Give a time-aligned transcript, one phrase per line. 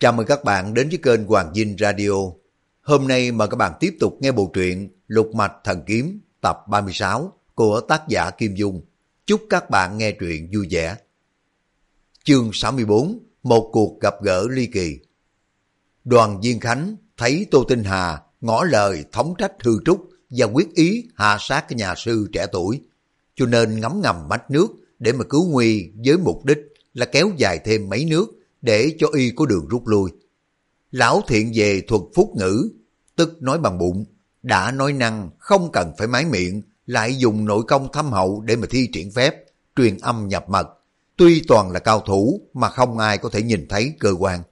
[0.00, 2.10] Chào mừng các bạn đến với kênh Hoàng Dinh Radio.
[2.82, 6.58] Hôm nay mời các bạn tiếp tục nghe bộ truyện Lục Mạch Thần Kiếm tập
[6.68, 8.84] 36 của tác giả Kim Dung.
[9.26, 10.96] Chúc các bạn nghe truyện vui vẻ.
[12.24, 14.98] Chương 64 Một cuộc gặp gỡ ly kỳ
[16.04, 20.74] Đoàn Viên Khánh thấy Tô Tinh Hà ngỏ lời thống trách hư trúc và quyết
[20.74, 22.80] ý hạ sát cái nhà sư trẻ tuổi,
[23.34, 24.68] cho nên ngấm ngầm mách nước
[24.98, 26.58] để mà cứu nguy với mục đích
[26.94, 28.37] là kéo dài thêm mấy nước
[28.68, 30.10] để cho y có đường rút lui.
[30.90, 32.70] Lão thiện về thuật phúc ngữ,
[33.16, 34.04] tức nói bằng bụng,
[34.42, 38.56] đã nói năng không cần phải mái miệng, lại dùng nội công thâm hậu để
[38.56, 39.34] mà thi triển phép,
[39.76, 40.66] truyền âm nhập mật.
[41.16, 44.42] Tuy toàn là cao thủ mà không ai có thể nhìn thấy cơ quan.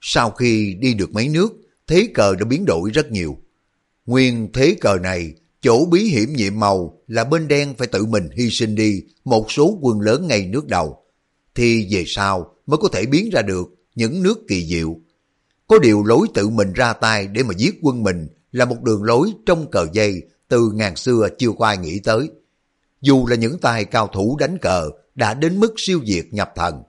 [0.00, 1.52] Sau khi đi được mấy nước,
[1.86, 3.36] thế cờ đã biến đổi rất nhiều.
[4.06, 8.28] Nguyên thế cờ này, chỗ bí hiểm nhiệm màu là bên đen phải tự mình
[8.36, 11.04] hy sinh đi một số quân lớn ngay nước đầu.
[11.54, 14.96] Thì về sau mới có thể biến ra được những nước kỳ diệu.
[15.66, 19.02] Có điều lối tự mình ra tay để mà giết quân mình là một đường
[19.02, 22.30] lối trong cờ dây từ ngàn xưa chưa có ai nghĩ tới.
[23.00, 26.82] Dù là những tài cao thủ đánh cờ đã đến mức siêu diệt nhập thần.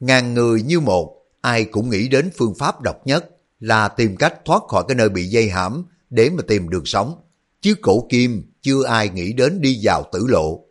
[0.00, 3.24] Ngàn người như một, ai cũng nghĩ đến phương pháp độc nhất
[3.60, 7.14] là tìm cách thoát khỏi cái nơi bị dây hãm để mà tìm đường sống.
[7.60, 10.64] Chứ cổ kim chưa ai nghĩ đến đi vào tử lộ.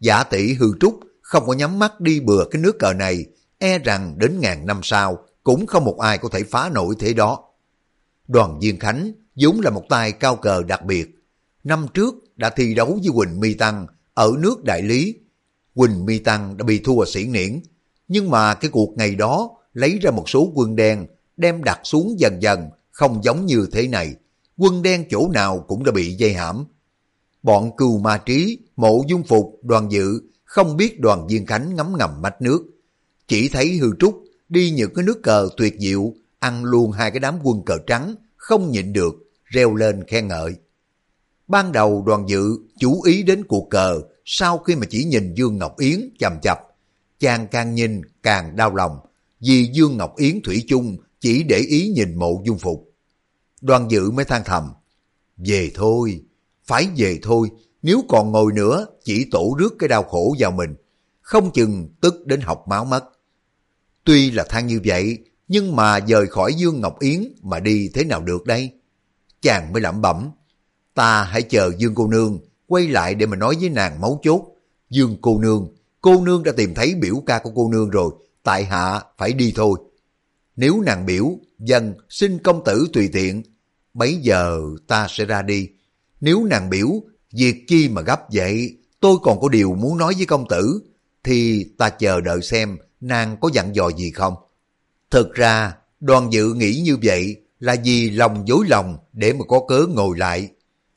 [0.00, 3.26] Giả tỷ hư trúc không có nhắm mắt đi bừa cái nước cờ này,
[3.64, 7.12] e rằng đến ngàn năm sau cũng không một ai có thể phá nổi thế
[7.12, 7.44] đó.
[8.28, 11.06] Đoàn Diên Khánh vốn là một tay cao cờ đặc biệt.
[11.64, 15.14] Năm trước đã thi đấu với Quỳnh Mi Tăng ở nước Đại Lý.
[15.74, 17.60] Quỳnh Mi Tăng đã bị thua xỉn niễn,
[18.08, 21.06] nhưng mà cái cuộc ngày đó lấy ra một số quân đen
[21.36, 24.14] đem đặt xuống dần dần, không giống như thế này.
[24.56, 26.64] Quân đen chỗ nào cũng đã bị dây hãm.
[27.42, 31.94] Bọn cừu ma trí, mộ dung phục, đoàn dự không biết đoàn viên khánh ngấm
[31.98, 32.73] ngầm mách nước.
[33.28, 37.20] Chỉ thấy hư trúc đi những cái nước cờ tuyệt diệu, ăn luôn hai cái
[37.20, 40.54] đám quân cờ trắng, không nhịn được, reo lên khen ngợi.
[41.48, 45.58] Ban đầu đoàn dự chú ý đến cuộc cờ, sau khi mà chỉ nhìn Dương
[45.58, 46.58] Ngọc Yến chầm chập,
[47.18, 48.98] chàng càng nhìn càng đau lòng,
[49.40, 52.92] vì Dương Ngọc Yến Thủy chung chỉ để ý nhìn mộ dung phục.
[53.60, 54.72] Đoàn dự mới than thầm,
[55.36, 56.24] về thôi,
[56.64, 57.50] phải về thôi,
[57.82, 60.74] nếu còn ngồi nữa chỉ tổ rước cái đau khổ vào mình,
[61.20, 63.04] không chừng tức đến học máu mất.
[64.04, 68.04] Tuy là than như vậy, nhưng mà rời khỏi Dương Ngọc Yến mà đi thế
[68.04, 68.70] nào được đây?
[69.42, 70.30] Chàng mới lẩm bẩm,
[70.94, 74.42] ta hãy chờ Dương cô nương quay lại để mà nói với nàng máu chốt.
[74.90, 75.68] Dương cô nương,
[76.00, 78.10] cô nương đã tìm thấy biểu ca của cô nương rồi,
[78.42, 79.78] tại hạ phải đi thôi.
[80.56, 83.42] Nếu nàng biểu, dân xin công tử tùy tiện,
[83.94, 85.68] bấy giờ ta sẽ ra đi.
[86.20, 86.88] Nếu nàng biểu,
[87.32, 90.80] việc chi mà gấp vậy, tôi còn có điều muốn nói với công tử,
[91.24, 94.34] thì ta chờ đợi xem nàng có dặn dò gì không.
[95.10, 99.60] Thực ra, đoàn dự nghĩ như vậy là vì lòng dối lòng để mà có
[99.68, 100.48] cớ ngồi lại.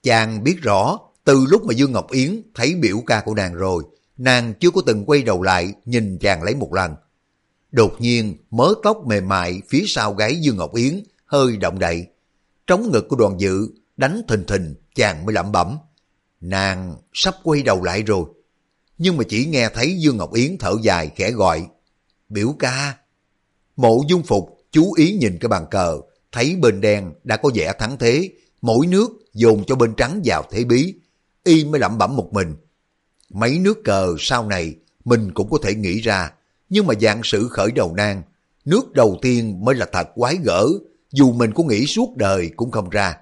[0.03, 3.83] Chàng biết rõ, từ lúc mà Dương Ngọc Yến thấy biểu ca của nàng rồi,
[4.17, 6.95] nàng chưa có từng quay đầu lại nhìn chàng lấy một lần.
[7.71, 12.07] Đột nhiên, mớ tóc mềm mại phía sau gáy Dương Ngọc Yến hơi động đậy.
[12.67, 13.67] Trống ngực của đoàn dự,
[13.97, 15.77] đánh thình thình, chàng mới lẩm bẩm.
[16.41, 18.25] Nàng sắp quay đầu lại rồi.
[18.97, 21.67] Nhưng mà chỉ nghe thấy Dương Ngọc Yến thở dài khẽ gọi.
[22.29, 22.97] Biểu ca.
[23.75, 26.01] Mộ dung phục chú ý nhìn cái bàn cờ,
[26.31, 28.29] thấy bên đen đã có vẻ thắng thế,
[28.61, 30.93] mỗi nước dồn cho bên trắng vào thế bí.
[31.43, 32.55] Y mới lẩm bẩm một mình.
[33.29, 36.31] Mấy nước cờ sau này mình cũng có thể nghĩ ra,
[36.69, 38.21] nhưng mà dạng sự khởi đầu nan,
[38.65, 40.67] nước đầu tiên mới là thật quái gở,
[41.11, 43.17] dù mình có nghĩ suốt đời cũng không ra.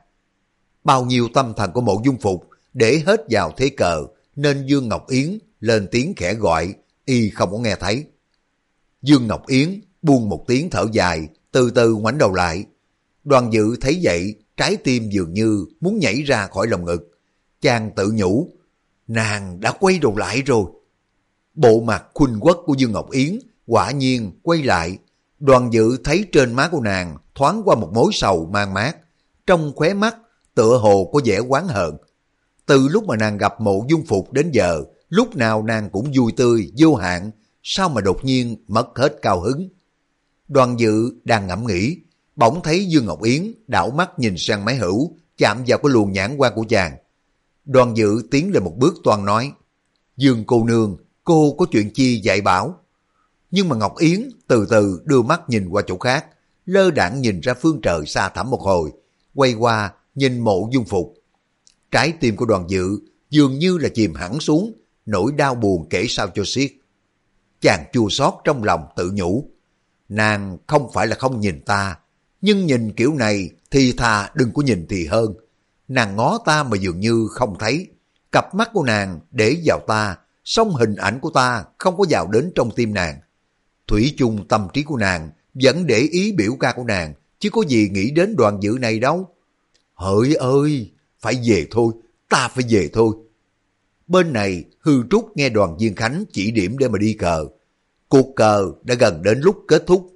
[0.83, 4.05] Bao nhiêu tâm thần của mộ dung phục để hết vào thế cờ,
[4.35, 6.73] nên Dương Ngọc Yến lên tiếng khẽ gọi,
[7.05, 8.05] y không có nghe thấy.
[9.05, 12.65] Dương Ngọc Yến buông một tiếng thở dài, từ từ ngoảnh đầu lại.
[13.23, 17.19] Đoàn dự thấy vậy, trái tim dường như muốn nhảy ra khỏi lòng ngực.
[17.61, 18.49] Chàng tự nhủ,
[19.07, 20.65] nàng đã quay đầu lại rồi.
[21.53, 24.97] Bộ mặt khuynh quốc của Dương Ngọc Yến quả nhiên quay lại.
[25.39, 28.97] Đoàn dự thấy trên má của nàng thoáng qua một mối sầu mang mát.
[29.47, 30.17] Trong khóe mắt
[30.55, 31.97] tựa hồ có vẻ quán hận.
[32.65, 36.31] Từ lúc mà nàng gặp mộ dung phục đến giờ, lúc nào nàng cũng vui
[36.37, 37.31] tươi, vô hạn,
[37.67, 39.69] sao mà đột nhiên mất hết cao hứng.
[40.47, 41.97] Đoàn dự đang ngẫm nghĩ,
[42.35, 46.11] bỗng thấy Dương Ngọc Yến đảo mắt nhìn sang máy hữu, chạm vào cái luồng
[46.11, 46.97] nhãn quan của chàng.
[47.65, 49.51] Đoàn dự tiến lên một bước toàn nói,
[50.17, 52.79] Dương cô nương, cô có chuyện chi dạy bảo?
[53.51, 56.25] Nhưng mà Ngọc Yến từ từ đưa mắt nhìn qua chỗ khác,
[56.65, 58.91] lơ đảng nhìn ra phương trời xa thẳm một hồi,
[59.33, 61.13] quay qua nhìn mộ dung phục.
[61.91, 64.73] Trái tim của đoàn dự dường như là chìm hẳn xuống,
[65.05, 66.71] nỗi đau buồn kể sao cho xiết.
[67.61, 69.49] Chàng chua xót trong lòng tự nhủ.
[70.09, 71.95] nàng không phải là không nhìn ta,
[72.41, 75.33] nhưng nhìn kiểu này thì thà đừng có nhìn thì hơn.
[75.87, 77.87] Nàng ngó ta mà dường như không thấy,
[78.31, 82.27] cặp mắt của nàng để vào ta, song hình ảnh của ta không có vào
[82.27, 83.19] đến trong tim nàng.
[83.87, 87.61] Thủy chung tâm trí của nàng vẫn để ý biểu ca của nàng, chứ có
[87.67, 89.29] gì nghĩ đến đoàn dự này đâu.
[89.93, 91.93] Hỡi ơi, phải về thôi,
[92.29, 93.15] ta phải về thôi.
[94.07, 97.45] Bên này, hư trúc nghe đoàn viên khánh chỉ điểm để mà đi cờ.
[98.09, 100.11] Cuộc cờ đã gần đến lúc kết thúc.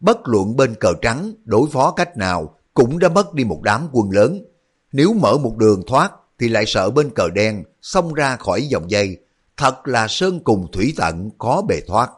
[0.00, 3.88] Bất luận bên cờ trắng đối phó cách nào cũng đã mất đi một đám
[3.92, 4.44] quân lớn.
[4.92, 8.90] Nếu mở một đường thoát thì lại sợ bên cờ đen xông ra khỏi dòng
[8.90, 9.16] dây.
[9.56, 12.10] Thật là sơn cùng thủy tận khó bề thoát.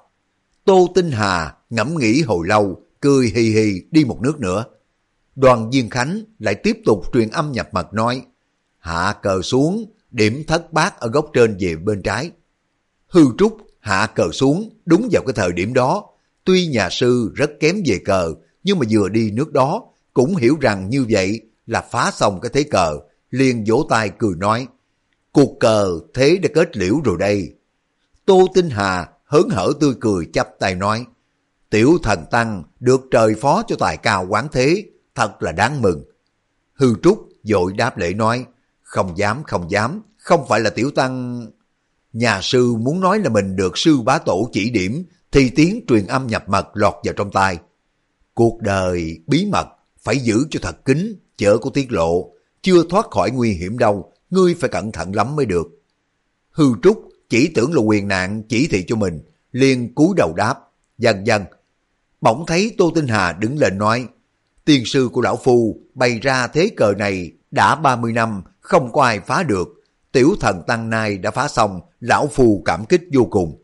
[0.65, 4.65] Tô Tinh Hà ngẫm nghĩ hồi lâu, cười hì hì đi một nước nữa.
[5.37, 8.23] Đoàn Diên Khánh lại tiếp tục truyền âm nhập mật nói,
[8.79, 12.31] hạ cờ xuống, điểm thất bát ở góc trên về bên trái.
[13.07, 16.07] Hư Trúc hạ cờ xuống đúng vào cái thời điểm đó.
[16.45, 19.83] Tuy nhà sư rất kém về cờ, nhưng mà vừa đi nước đó
[20.15, 22.99] cũng hiểu rằng như vậy là phá xong cái thế cờ,
[23.31, 24.67] liền vỗ tay cười nói,
[25.33, 27.55] cuộc cờ thế đã kết liễu rồi đây.
[28.25, 31.07] Tô Tinh Hà hớn hở tươi cười chắp tay nói,
[31.71, 36.05] tiểu thần tăng được trời phó cho tài cao quán thế, thật là đáng mừng.
[36.75, 38.45] Hư Trúc dội đáp lễ nói,
[38.87, 41.47] không dám không dám, không phải là tiểu tăng...
[42.13, 46.07] Nhà sư muốn nói là mình được sư bá tổ chỉ điểm, thì tiếng truyền
[46.07, 47.59] âm nhập mật lọt vào trong tai.
[48.35, 49.67] Cuộc đời bí mật
[50.03, 54.13] phải giữ cho thật kín, chớ có tiết lộ, chưa thoát khỏi nguy hiểm đâu,
[54.31, 55.67] ngươi phải cẩn thận lắm mới được.
[56.51, 59.21] Hư Trúc chỉ tưởng là quyền nạn chỉ thị cho mình,
[59.53, 60.55] liền cúi đầu đáp,
[60.99, 61.45] dần dần.
[62.21, 64.07] Bỗng thấy Tô Tinh Hà đứng lên nói,
[64.65, 69.03] tiên sư của lão phu bày ra thế cờ này đã 30 năm, không có
[69.03, 69.69] ai phá được.
[70.13, 73.63] Tiểu thần tăng nay đã phá xong, lão phù cảm kích vô cùng.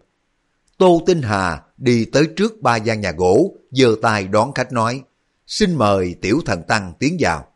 [0.79, 5.03] Tô Tinh Hà đi tới trước ba gian nhà gỗ, giơ tay đón khách nói,
[5.47, 7.47] xin mời tiểu thần tăng tiến vào.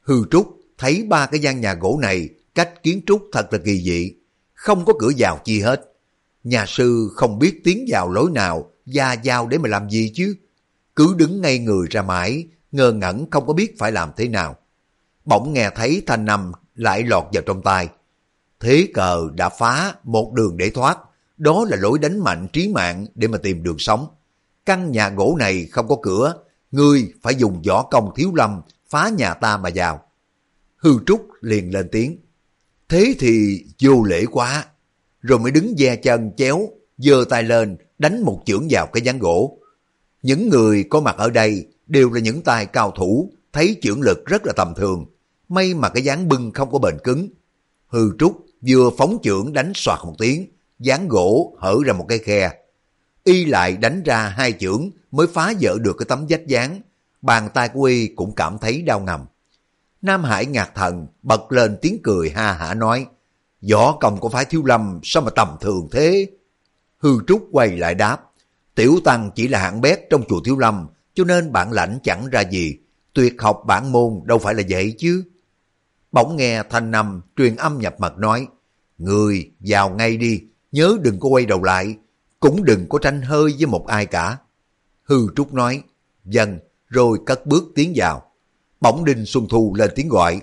[0.00, 3.82] Hư Trúc thấy ba cái gian nhà gỗ này cách kiến trúc thật là kỳ
[3.82, 4.12] dị,
[4.54, 5.94] không có cửa vào chi hết.
[6.44, 10.36] Nhà sư không biết tiến vào lối nào ra giao để mà làm gì chứ.
[10.96, 14.56] Cứ đứng ngay người ra mãi, ngơ ngẩn không có biết phải làm thế nào.
[15.28, 17.88] Bỗng nghe thấy thanh nằm lại lọt vào trong tai.
[18.60, 20.98] Thế cờ đã phá một đường để thoát,
[21.36, 24.06] đó là lối đánh mạnh trí mạng để mà tìm đường sống.
[24.66, 26.34] Căn nhà gỗ này không có cửa,
[26.70, 30.02] ngươi phải dùng võ công thiếu lâm phá nhà ta mà vào.
[30.76, 32.18] Hư Trúc liền lên tiếng.
[32.88, 34.66] Thế thì vô lễ quá.
[35.20, 39.18] Rồi mới đứng ve chân chéo, giơ tay lên, đánh một chưởng vào cái gián
[39.18, 39.58] gỗ.
[40.22, 44.26] Những người có mặt ở đây đều là những tài cao thủ, thấy chưởng lực
[44.26, 45.06] rất là tầm thường.
[45.48, 47.28] May mà cái dáng bưng không có bền cứng.
[47.88, 50.46] Hư Trúc vừa phóng chưởng đánh soạt một tiếng,
[50.78, 52.50] dáng gỗ hở ra một cái khe.
[53.24, 56.80] Y lại đánh ra hai chưởng mới phá vỡ được cái tấm vách dáng.
[57.22, 59.24] Bàn tay của Y cũng cảm thấy đau ngầm.
[60.02, 63.06] Nam Hải ngạc thần bật lên tiếng cười ha hả nói
[63.70, 66.30] Võ công của phái thiếu lâm sao mà tầm thường thế?
[66.98, 68.20] Hư Trúc quay lại đáp
[68.74, 72.26] Tiểu Tăng chỉ là hạng bét trong chùa thiếu lâm cho nên bản lãnh chẳng
[72.30, 72.76] ra gì.
[73.12, 75.24] Tuyệt học bản môn đâu phải là vậy chứ.
[76.12, 78.48] Bỗng nghe thanh nằm truyền âm nhập mật nói
[78.98, 81.96] Người vào ngay đi, nhớ đừng có quay đầu lại,
[82.40, 84.38] cũng đừng có tranh hơi với một ai cả.
[85.02, 85.82] Hư Trúc nói,
[86.24, 86.58] dần
[86.88, 88.22] rồi cất bước tiến vào.
[88.80, 90.40] Bỗng Đinh Xuân Thu lên tiếng gọi,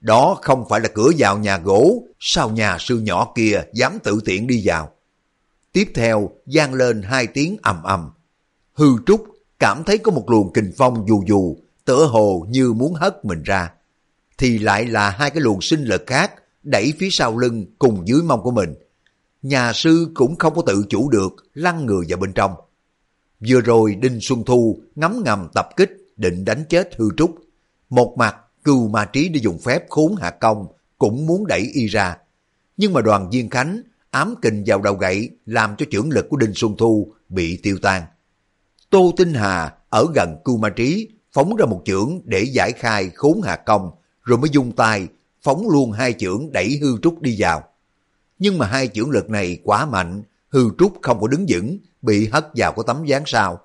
[0.00, 4.20] đó không phải là cửa vào nhà gỗ, sao nhà sư nhỏ kia dám tự
[4.24, 4.90] tiện đi vào.
[5.72, 8.10] Tiếp theo, gian lên hai tiếng ầm ầm.
[8.72, 9.26] Hư Trúc
[9.58, 13.42] cảm thấy có một luồng kình phong dù dù, tựa hồ như muốn hất mình
[13.42, 13.73] ra.
[14.38, 18.22] Thì lại là hai cái luồng sinh lực khác đẩy phía sau lưng cùng dưới
[18.22, 18.74] mông của mình.
[19.42, 22.54] Nhà sư cũng không có tự chủ được, lăn người vào bên trong.
[23.48, 27.34] Vừa rồi Đinh Xuân Thu ngắm ngầm tập kích định đánh chết hư trúc.
[27.90, 30.66] Một mặt cừu ma trí để dùng phép khốn hạ công
[30.98, 32.16] cũng muốn đẩy y ra.
[32.76, 36.36] Nhưng mà đoàn viên khánh ám kình vào đầu gậy làm cho trưởng lực của
[36.36, 38.02] Đinh Xuân Thu bị tiêu tan.
[38.90, 43.10] Tô Tinh Hà ở gần cưu ma trí phóng ra một chưởng để giải khai
[43.14, 43.90] khốn hạ công
[44.24, 45.08] rồi mới dùng tay
[45.42, 47.62] phóng luôn hai chưởng đẩy hư trúc đi vào.
[48.38, 52.28] Nhưng mà hai chưởng lực này quá mạnh, hư trúc không có đứng vững, bị
[52.28, 53.60] hất vào cái tấm dáng sau.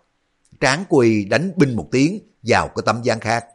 [0.59, 3.45] Tráng quỳ đánh binh một tiếng vào cái tấm dáng khác.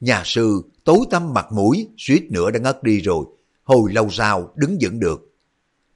[0.00, 3.24] Nhà sư tối tăm mặt mũi, suýt nữa đã ngất đi rồi,
[3.64, 5.34] hồi lâu sau đứng vững được.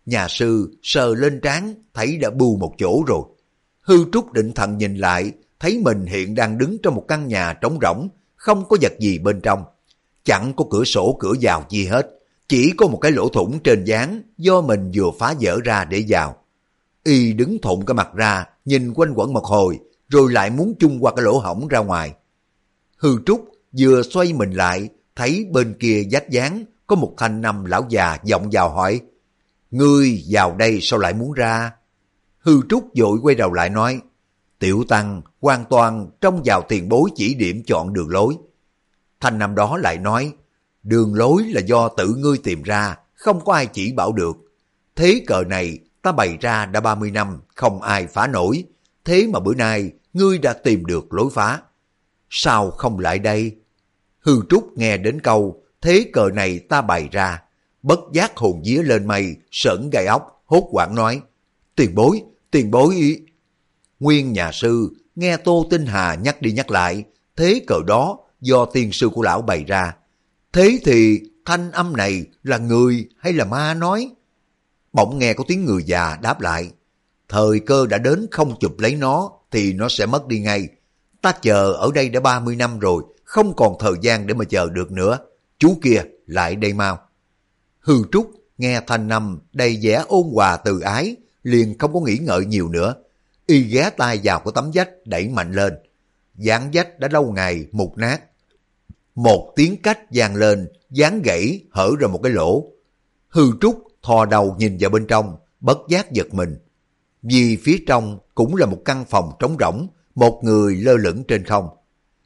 [0.07, 3.23] Nhà sư sờ lên trán, thấy đã bù một chỗ rồi.
[3.83, 7.53] Hư trúc định thần nhìn lại, thấy mình hiện đang đứng trong một căn nhà
[7.53, 9.65] trống rỗng, không có vật gì bên trong.
[10.25, 12.09] Chẳng có cửa sổ cửa vào gì hết,
[12.49, 16.05] chỉ có một cái lỗ thủng trên dáng do mình vừa phá vỡ ra để
[16.09, 16.37] vào.
[17.05, 21.05] Y đứng thụn cái mặt ra, nhìn quanh quẩn một hồi, rồi lại muốn chung
[21.05, 22.15] qua cái lỗ hổng ra ngoài.
[22.97, 23.49] Hư Trúc
[23.79, 28.19] vừa xoay mình lại, thấy bên kia dách dáng có một thanh năm lão già
[28.25, 29.01] giọng vào hỏi,
[29.73, 31.73] Ngươi vào đây sao lại muốn ra?
[32.39, 34.01] Hư Trúc vội quay đầu lại nói,
[34.59, 38.35] Tiểu Tăng hoàn toàn trong vào tiền bối chỉ điểm chọn đường lối.
[39.23, 40.33] Thanh năm đó lại nói,
[40.83, 44.37] đường lối là do tự ngươi tìm ra, không có ai chỉ bảo được.
[44.97, 48.65] Thế cờ này ta bày ra đã 30 năm, không ai phá nổi.
[49.05, 51.61] Thế mà bữa nay ngươi đã tìm được lối phá.
[52.31, 53.57] Sao không lại đây?
[54.21, 57.43] Hư Trúc nghe đến câu, thế cờ này ta bày ra.
[57.83, 61.21] Bất giác hồn día lên mây, sởn gai ốc, hốt quảng nói.
[61.77, 63.21] Tiền bối, tiền bối...
[64.01, 67.05] Nguyên nhà sư nghe Tô Tinh Hà nhắc đi nhắc lại,
[67.37, 69.95] thế cờ đó do tiên sư của lão bày ra.
[70.53, 74.11] Thế thì thanh âm này là người hay là ma nói?
[74.93, 76.71] Bỗng nghe có tiếng người già đáp lại.
[77.29, 80.69] Thời cơ đã đến không chụp lấy nó thì nó sẽ mất đi ngay.
[81.23, 84.71] Ta chờ ở đây đã 30 năm rồi, không còn thời gian để mà chờ
[84.71, 85.19] được nữa.
[85.59, 86.99] Chú kia, lại đây mau.
[87.81, 92.19] Hư Trúc nghe thanh âm đầy vẻ ôn hòa từ ái, liền không có nghĩ
[92.19, 92.95] ngợi nhiều nữa.
[93.47, 95.75] Y ghé tay vào của tấm vách đẩy mạnh lên.
[96.35, 98.21] Dán vách đã lâu ngày mục nát.
[99.15, 102.65] Một tiếng cách vang lên, dán gãy hở ra một cái lỗ.
[103.29, 106.59] Hư Trúc thò đầu nhìn vào bên trong, bất giác giật mình.
[107.23, 111.45] Vì phía trong cũng là một căn phòng trống rỗng, một người lơ lửng trên
[111.45, 111.69] không.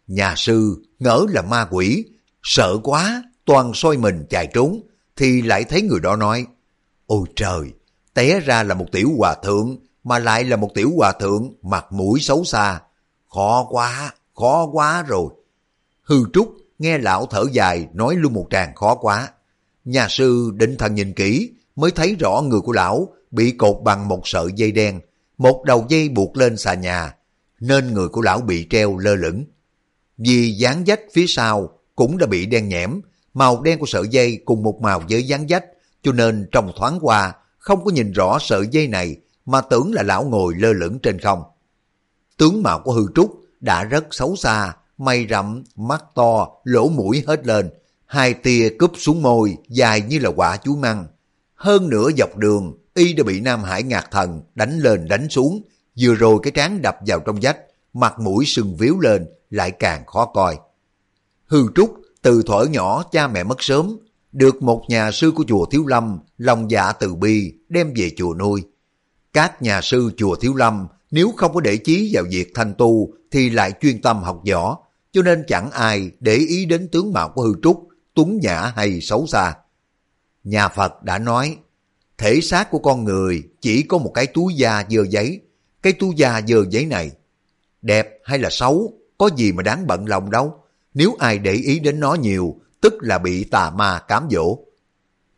[0.06, 2.04] Nhà sư ngỡ là ma quỷ,
[2.42, 4.80] sợ quá, toàn soi mình chạy trốn,
[5.16, 6.46] thì lại thấy người đó nói,
[7.06, 7.72] Ôi trời,
[8.14, 11.86] té ra là một tiểu hòa thượng, mà lại là một tiểu hòa thượng mặt
[11.90, 12.80] mũi xấu xa.
[13.34, 15.28] Khó quá, khó quá rồi.
[16.02, 19.28] Hư Trúc nghe lão thở dài nói luôn một tràng khó quá.
[19.84, 24.08] Nhà sư định thần nhìn kỹ mới thấy rõ người của lão bị cột bằng
[24.08, 25.00] một sợi dây đen,
[25.38, 27.14] một đầu dây buộc lên xà nhà,
[27.60, 29.44] nên người của lão bị treo lơ lửng.
[30.18, 33.00] Vì dán dách phía sau cũng đã bị đen nhẽm,
[33.34, 35.64] màu đen của sợi dây cùng một màu với dán dách,
[36.02, 39.16] cho nên trong thoáng qua không có nhìn rõ sợi dây này
[39.46, 41.42] mà tưởng là lão ngồi lơ lửng trên không.
[42.36, 47.24] Tướng mạo của hư trúc đã rất xấu xa, mày rậm, mắt to, lỗ mũi
[47.26, 47.70] hết lên,
[48.06, 51.06] hai tia cúp xuống môi dài như là quả chuối măng.
[51.54, 55.62] Hơn nữa dọc đường, y đã bị Nam Hải ngạc thần đánh lên đánh xuống,
[56.00, 57.58] vừa rồi cái trán đập vào trong vách,
[57.92, 60.58] mặt mũi sưng víu lên, lại càng khó coi.
[61.46, 63.98] Hư Trúc từ thuở nhỏ cha mẹ mất sớm,
[64.32, 68.34] được một nhà sư của chùa Thiếu Lâm lòng dạ từ bi đem về chùa
[68.34, 68.62] nuôi.
[69.32, 73.08] Các nhà sư chùa Thiếu Lâm nếu không có để chí vào việc thanh tu
[73.30, 74.78] thì lại chuyên tâm học võ,
[75.16, 79.00] cho nên chẳng ai để ý đến tướng mạo của hư trúc, tuấn nhã hay
[79.00, 79.54] xấu xa.
[80.44, 81.56] Nhà Phật đã nói,
[82.18, 85.40] thể xác của con người chỉ có một cái túi da dơ giấy.
[85.82, 87.10] Cái túi da dơ giấy này,
[87.82, 90.60] đẹp hay là xấu, có gì mà đáng bận lòng đâu.
[90.94, 94.58] Nếu ai để ý đến nó nhiều, tức là bị tà ma cám dỗ.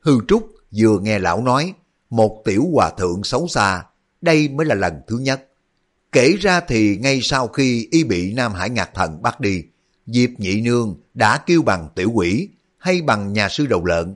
[0.00, 1.74] Hư Trúc vừa nghe lão nói,
[2.10, 3.84] một tiểu hòa thượng xấu xa,
[4.20, 5.47] đây mới là lần thứ nhất.
[6.12, 9.62] Kể ra thì ngay sau khi y bị Nam Hải Ngạc Thần bắt đi,
[10.06, 12.48] Diệp Nhị Nương đã kêu bằng tiểu quỷ
[12.78, 14.14] hay bằng nhà sư đầu lợn.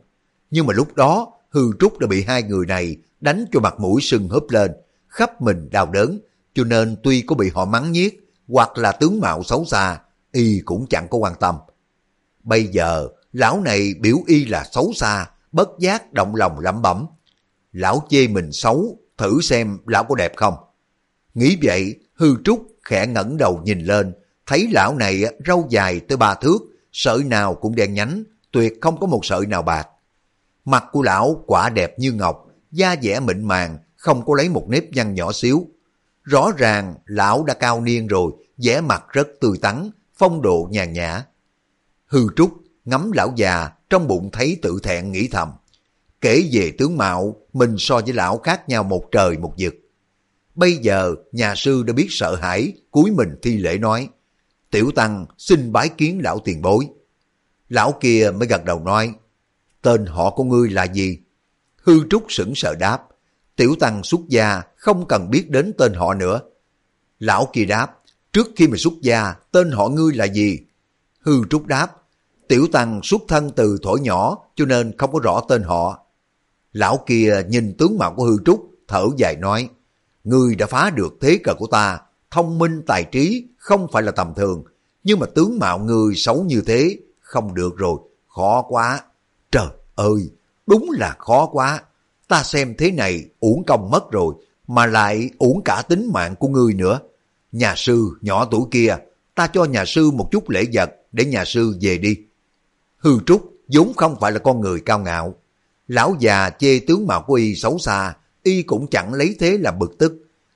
[0.51, 4.03] Nhưng mà lúc đó Hư Trúc đã bị hai người này đánh cho mặt mũi
[4.03, 4.71] sưng húp lên,
[5.09, 6.19] khắp mình đau đớn,
[6.55, 10.01] cho nên tuy có bị họ mắng nhiếc hoặc là tướng mạo xấu xa,
[10.33, 11.57] y cũng chẳng có quan tâm.
[12.43, 17.07] Bây giờ, lão này biểu y là xấu xa, bất giác động lòng lẩm bẩm.
[17.73, 20.55] Lão chê mình xấu, thử xem lão có đẹp không.
[21.35, 24.13] Nghĩ vậy, hư trúc khẽ ngẩng đầu nhìn lên,
[24.47, 26.59] thấy lão này râu dài tới ba thước,
[26.93, 29.89] sợi nào cũng đen nhánh, tuyệt không có một sợi nào bạc.
[30.65, 34.69] Mặt của lão quả đẹp như ngọc, da dẻ mịn màng, không có lấy một
[34.69, 35.67] nếp nhăn nhỏ xíu.
[36.23, 40.93] Rõ ràng lão đã cao niên rồi, vẻ mặt rất tươi tắn, phong độ nhàn
[40.93, 41.25] nhã.
[42.07, 42.51] Hư trúc
[42.85, 45.53] ngắm lão già, trong bụng thấy tự thẹn nghĩ thầm.
[46.21, 49.75] Kể về tướng mạo, mình so với lão khác nhau một trời một vực.
[50.55, 54.09] Bây giờ nhà sư đã biết sợ hãi, cúi mình thi lễ nói,
[54.71, 56.87] Tiểu Tăng xin bái kiến lão tiền bối.
[57.69, 59.15] Lão kia mới gật đầu nói,
[59.83, 61.19] tên họ của ngươi là gì?
[61.77, 63.03] Hư Trúc sững sờ đáp,
[63.57, 66.41] Tiểu Tăng xuất gia không cần biết đến tên họ nữa.
[67.19, 67.99] Lão kia đáp,
[68.33, 70.59] trước khi mà xuất gia, tên họ ngươi là gì?
[71.21, 71.97] Hư Trúc đáp,
[72.49, 76.07] Tiểu Tăng xuất thân từ thổi nhỏ cho nên không có rõ tên họ.
[76.73, 79.69] Lão kia nhìn tướng mạo của Hư Trúc, thở dài nói,
[80.25, 82.01] Ngươi đã phá được thế cờ của ta,
[82.31, 84.65] thông minh tài trí không phải là tầm thường,
[85.05, 87.99] nhưng mà tướng mạo ngươi xấu như thế, không được rồi,
[88.29, 89.01] khó quá.
[89.51, 90.31] Trời ơi,
[90.67, 91.83] đúng là khó quá.
[92.29, 94.35] Ta xem thế này uổng công mất rồi,
[94.67, 97.01] mà lại uổng cả tính mạng của ngươi nữa.
[97.53, 98.97] Nhà sư nhỏ tuổi kia,
[99.35, 102.17] ta cho nhà sư một chút lễ vật để nhà sư về đi.
[102.97, 105.35] Hư Trúc vốn không phải là con người cao ngạo.
[105.89, 109.79] Lão già chê tướng mạo của y xấu xa, y cũng chẳng lấy thế làm
[109.79, 110.13] bực tức.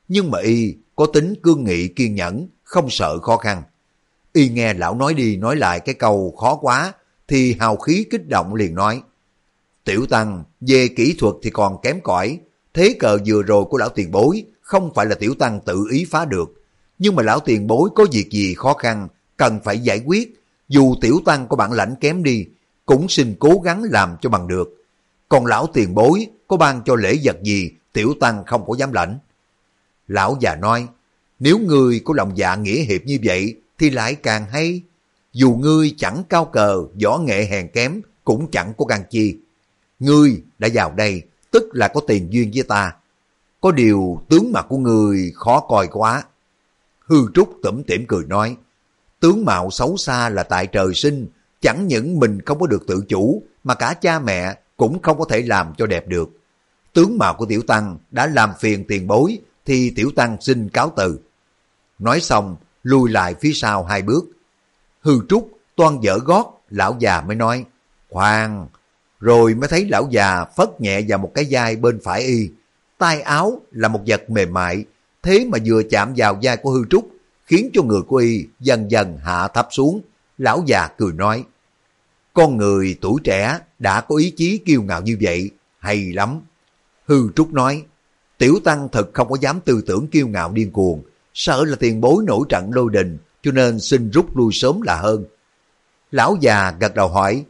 [0.09, 3.63] Nhưng mà y có tính cương nghị kiên nhẫn, không sợ khó khăn.
[4.33, 6.93] Y nghe lão nói đi nói lại cái câu khó quá,
[7.29, 9.03] thì hào khí kích động liền nói.
[9.85, 12.39] Tiểu Tăng, về kỹ thuật thì còn kém cỏi
[12.77, 16.07] thế cờ vừa rồi của lão tiền bối không phải là Tiểu Tăng tự ý
[16.11, 16.63] phá được.
[16.99, 20.41] Nhưng mà lão tiền bối có việc gì khó khăn, cần phải giải quyết.
[20.69, 22.47] Dù Tiểu Tăng có bản lãnh kém đi,
[22.87, 24.86] cũng xin cố gắng làm cho bằng được.
[25.29, 28.93] Còn lão tiền bối có ban cho lễ vật gì, Tiểu Tăng không có dám
[28.93, 29.19] lãnh.
[30.09, 30.89] Lão già nói,
[31.39, 34.83] nếu ngươi có lòng dạ nghĩa hiệp như vậy, thì lại càng hay.
[35.33, 39.37] Dù ngươi chẳng cao cờ, võ nghệ hèn kém, cũng chẳng có gan chi.
[39.99, 42.93] Ngươi đã vào đây, tức là có tiền duyên với ta.
[43.61, 46.25] Có điều tướng mặt của ngươi khó coi quá.
[46.99, 48.57] Hư Trúc tẩm tỉm cười nói,
[49.21, 51.27] tướng mạo xấu xa là tại trời sinh,
[51.61, 55.25] chẳng những mình không có được tự chủ, mà cả cha mẹ cũng không có
[55.29, 56.29] thể làm cho đẹp được.
[56.93, 60.93] Tướng mạo của Tiểu Tăng đã làm phiền tiền bối, thì Tiểu Tăng xin cáo
[60.97, 61.19] từ.
[61.99, 64.25] Nói xong, lùi lại phía sau hai bước.
[65.01, 67.65] Hư Trúc toan dở gót, lão già mới nói,
[68.11, 68.67] Khoan,
[69.21, 72.51] rồi mới thấy lão già phất nhẹ vào một cái vai bên phải y.
[72.99, 74.85] tay áo là một vật mềm mại,
[75.23, 77.09] thế mà vừa chạm vào vai của hư trúc,
[77.47, 80.01] khiến cho người của y dần dần hạ thấp xuống.
[80.39, 81.45] Lão già cười nói,
[82.35, 86.41] con người tuổi trẻ đã có ý chí kiêu ngạo như vậy, hay lắm.
[87.07, 87.85] Hư trúc nói,
[88.39, 91.03] tiểu tăng thật không có dám tư tưởng kiêu ngạo điên cuồng,
[91.35, 94.97] sợ là tiền bối nổi trận lôi đình, cho nên xin rút lui sớm là
[94.97, 95.25] hơn.
[96.11, 97.45] Lão già gật đầu hỏi,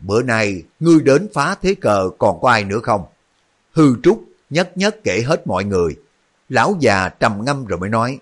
[0.00, 3.04] bữa nay ngươi đến phá thế cờ còn có ai nữa không?
[3.72, 5.96] Hư trúc nhất nhất kể hết mọi người.
[6.48, 8.18] Lão già trầm ngâm rồi mới nói,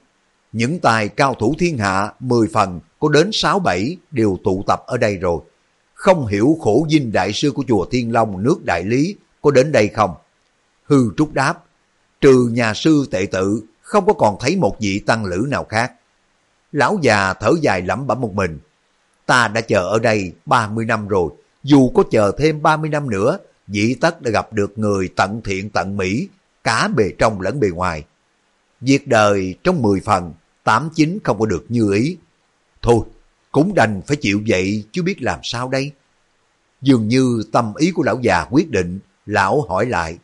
[0.52, 4.82] những tài cao thủ thiên hạ mười phần có đến sáu bảy đều tụ tập
[4.87, 5.40] ở đây rồi.
[5.95, 9.73] Không hiểu khổ dinh đại sư của chùa Thiên Long nước Đại Lý có đến
[9.73, 10.15] đây không?
[10.85, 11.65] Hư trúc đáp,
[12.21, 15.93] trừ nhà sư tệ tự, không có còn thấy một vị tăng lữ nào khác.
[16.73, 18.59] Lão già thở dài lẩm bẩm một mình.
[19.26, 21.30] Ta đã chờ ở đây 30 năm rồi,
[21.63, 25.71] dù có chờ thêm 30 năm nữa, dĩ tất đã gặp được người tận thiện
[25.71, 26.28] tận mỹ,
[26.65, 28.04] cả bề trong lẫn bề ngoài.
[28.80, 30.33] Việc đời trong 10 phần,
[30.65, 32.17] 89 không có được như ý.
[32.83, 33.00] Thôi,
[33.54, 35.93] cũng đành phải chịu vậy chứ biết làm sao đây.
[36.82, 40.19] Dường như tâm ý của lão già quyết định, lão hỏi lại.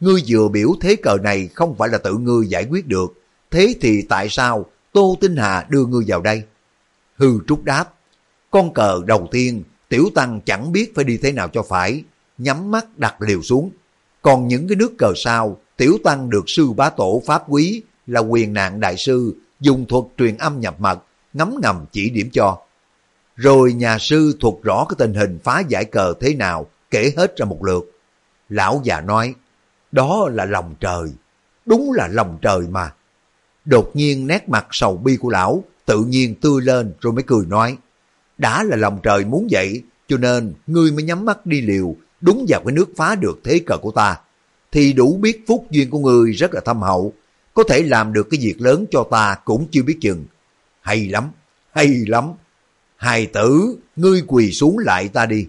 [0.00, 3.14] Ngươi vừa biểu thế cờ này không phải là tự ngươi giải quyết được,
[3.50, 6.42] thế thì tại sao Tô Tinh Hà đưa ngươi vào đây?
[7.16, 7.94] Hư Trúc đáp,
[8.50, 12.02] con cờ đầu tiên Tiểu Tăng chẳng biết phải đi thế nào cho phải,
[12.38, 13.70] nhắm mắt đặt liều xuống.
[14.22, 18.20] Còn những cái nước cờ sau, Tiểu Tăng được sư bá tổ Pháp Quý là
[18.20, 20.98] quyền nạn đại sư, dùng thuật truyền âm nhập mật,
[21.32, 22.65] ngấm ngầm chỉ điểm cho.
[23.36, 27.36] Rồi nhà sư thuật rõ cái tình hình phá giải cờ thế nào, kể hết
[27.36, 27.92] ra một lượt.
[28.48, 29.34] Lão già nói,
[29.92, 31.08] đó là lòng trời,
[31.66, 32.92] đúng là lòng trời mà.
[33.64, 37.46] Đột nhiên nét mặt sầu bi của lão tự nhiên tươi lên rồi mới cười
[37.46, 37.76] nói,
[38.38, 42.46] đã là lòng trời muốn vậy, cho nên ngươi mới nhắm mắt đi liều, đúng
[42.48, 44.16] vào cái nước phá được thế cờ của ta.
[44.72, 47.12] Thì đủ biết phúc duyên của ngươi rất là thâm hậu,
[47.54, 50.24] có thể làm được cái việc lớn cho ta cũng chưa biết chừng.
[50.80, 51.30] Hay lắm,
[51.72, 52.32] hay lắm.
[53.06, 55.46] Hài tử, ngươi quỳ xuống lại ta đi.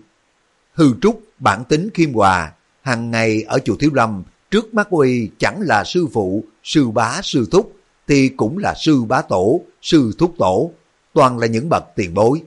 [0.73, 4.99] Hư trúc, bản tính khiêm hòa, hàng ngày ở chùa Thiếu Lâm, trước mắt của
[4.99, 7.73] y chẳng là sư phụ, sư bá, sư thúc,
[8.07, 10.71] thì cũng là sư bá tổ, sư thúc tổ,
[11.13, 12.41] toàn là những bậc tiền bối.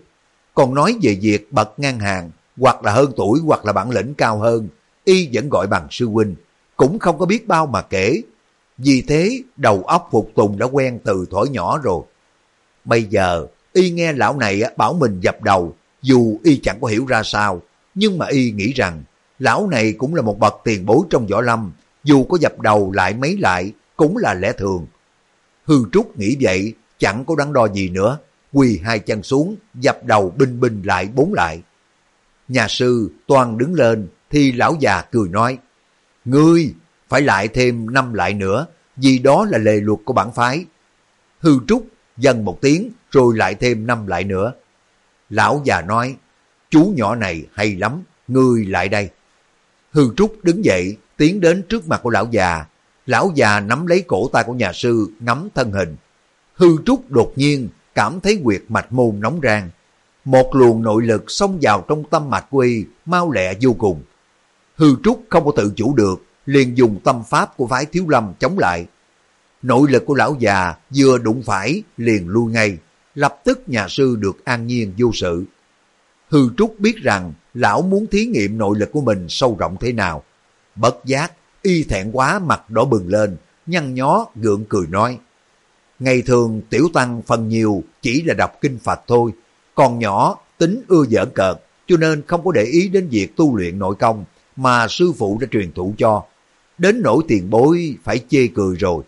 [0.55, 4.15] Còn nói về việc bậc ngang hàng, hoặc là hơn tuổi hoặc là bản lĩnh
[4.15, 4.69] cao hơn,
[5.05, 6.35] y vẫn gọi bằng sư huynh,
[6.77, 8.23] cũng không có biết bao mà kể.
[8.79, 12.03] Vì thế, đầu óc phục tùng đã quen từ thổi nhỏ rồi.
[12.85, 17.07] Bây giờ, y nghe lão này bảo mình dập đầu, dù y chẳng có hiểu
[17.07, 17.63] ra sao,
[17.95, 19.03] nhưng mà y nghĩ rằng,
[19.39, 21.73] lão này cũng là một bậc tiền bối trong võ lâm,
[22.05, 24.87] dù có dập đầu lại mấy lại, cũng là lẽ thường.
[25.65, 28.19] Hư Trúc nghĩ vậy, chẳng có đắn đo gì nữa,
[28.53, 31.63] quỳ hai chân xuống, dập đầu binh binh lại bốn lại.
[32.49, 35.59] Nhà sư toàn đứng lên, thì lão già cười nói,
[36.25, 36.75] Ngươi
[37.09, 40.65] phải lại thêm năm lại nữa, vì đó là lề luật của bản phái.
[41.39, 41.87] Hư trúc
[42.21, 44.53] dần một tiếng, rồi lại thêm năm lại nữa.
[45.31, 46.17] Lão già nói,
[46.71, 49.09] chú nhỏ này hay lắm, ngươi lại đây.
[49.91, 52.65] Hư trúc đứng dậy, tiến đến trước mặt của lão già.
[53.07, 55.97] Lão già nắm lấy cổ tay của nhà sư, ngắm thân hình.
[56.55, 59.71] Hư trúc đột nhiên cảm thấy quyệt mạch môn nóng rang.
[60.25, 64.03] Một luồng nội lực xông vào trong tâm mạch của y, mau lẹ vô cùng.
[64.77, 68.33] Hư Trúc không có tự chủ được, liền dùng tâm pháp của phái Thiếu Lâm
[68.39, 68.87] chống lại
[69.63, 72.79] nội lực của lão già vừa đụng phải liền lui ngay,
[73.15, 75.45] lập tức nhà sư được an nhiên vô sự.
[76.29, 79.93] Hư Trúc biết rằng lão muốn thí nghiệm nội lực của mình sâu rộng thế
[79.93, 80.23] nào.
[80.77, 85.19] Bất giác, y thẹn quá mặt đỏ bừng lên, nhăn nhó gượng cười nói.
[85.99, 89.31] Ngày thường tiểu tăng phần nhiều chỉ là đọc kinh Phật thôi,
[89.75, 93.57] còn nhỏ tính ưa giỡn cợt, cho nên không có để ý đến việc tu
[93.57, 94.25] luyện nội công
[94.57, 96.23] mà sư phụ đã truyền thụ cho.
[96.79, 99.03] Đến nỗi tiền bối phải chê cười rồi.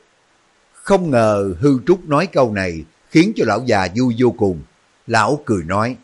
[0.82, 4.62] Không ngờ hư trúc nói câu này khiến cho lão già vui vô cùng.
[5.06, 5.96] Lão cười nói,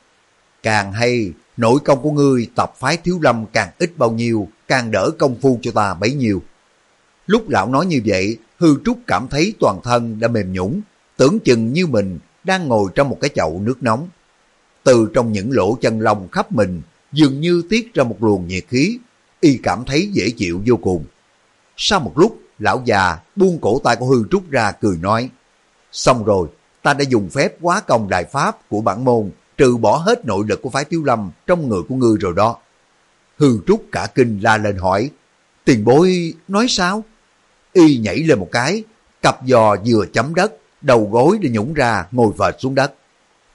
[0.62, 4.90] càng hay nội công của ngươi tập phái thiếu lâm càng ít bao nhiêu, càng
[4.90, 6.42] đỡ công phu cho ta bấy nhiêu.
[7.26, 10.80] Lúc lão nói như vậy, hư trúc cảm thấy toàn thân đã mềm nhũng,
[11.16, 14.08] tưởng chừng như mình đang ngồi trong một cái chậu nước nóng.
[14.84, 18.64] Từ trong những lỗ chân lông khắp mình, dường như tiết ra một luồng nhiệt
[18.68, 18.98] khí,
[19.40, 21.04] y cảm thấy dễ chịu vô cùng.
[21.76, 25.30] Sau một lúc, lão già buông cổ tay của hư trúc ra cười nói,
[25.92, 26.48] xong rồi,
[26.82, 30.44] ta đã dùng phép quá công đại pháp của bản môn, trừ bỏ hết nội
[30.48, 32.56] lực của phái tiêu lâm trong người của ngươi rồi đó.
[33.38, 35.10] Hư trúc cả kinh la lên hỏi,
[35.64, 37.04] tiền bối nói sao?
[37.72, 38.84] Y nhảy lên một cái,
[39.22, 42.94] cặp giò vừa chấm đất, đầu gối đã nhũng ra ngồi vệt xuống đất.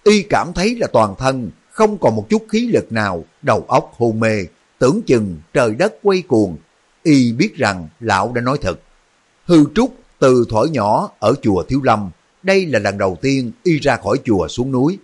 [0.04, 3.92] Y cảm thấy là toàn thân không còn một chút khí lực nào, đầu óc
[3.98, 4.46] hôn mê,
[4.80, 6.58] tưởng chừng trời đất quay cuồng.
[7.04, 8.80] Y biết rằng lão đã nói thật.
[9.46, 12.10] Hư Trúc từ thuở nhỏ ở chùa Thiếu Lâm,
[12.44, 14.98] đây là lần đầu tiên y ra khỏi chùa xuống núi.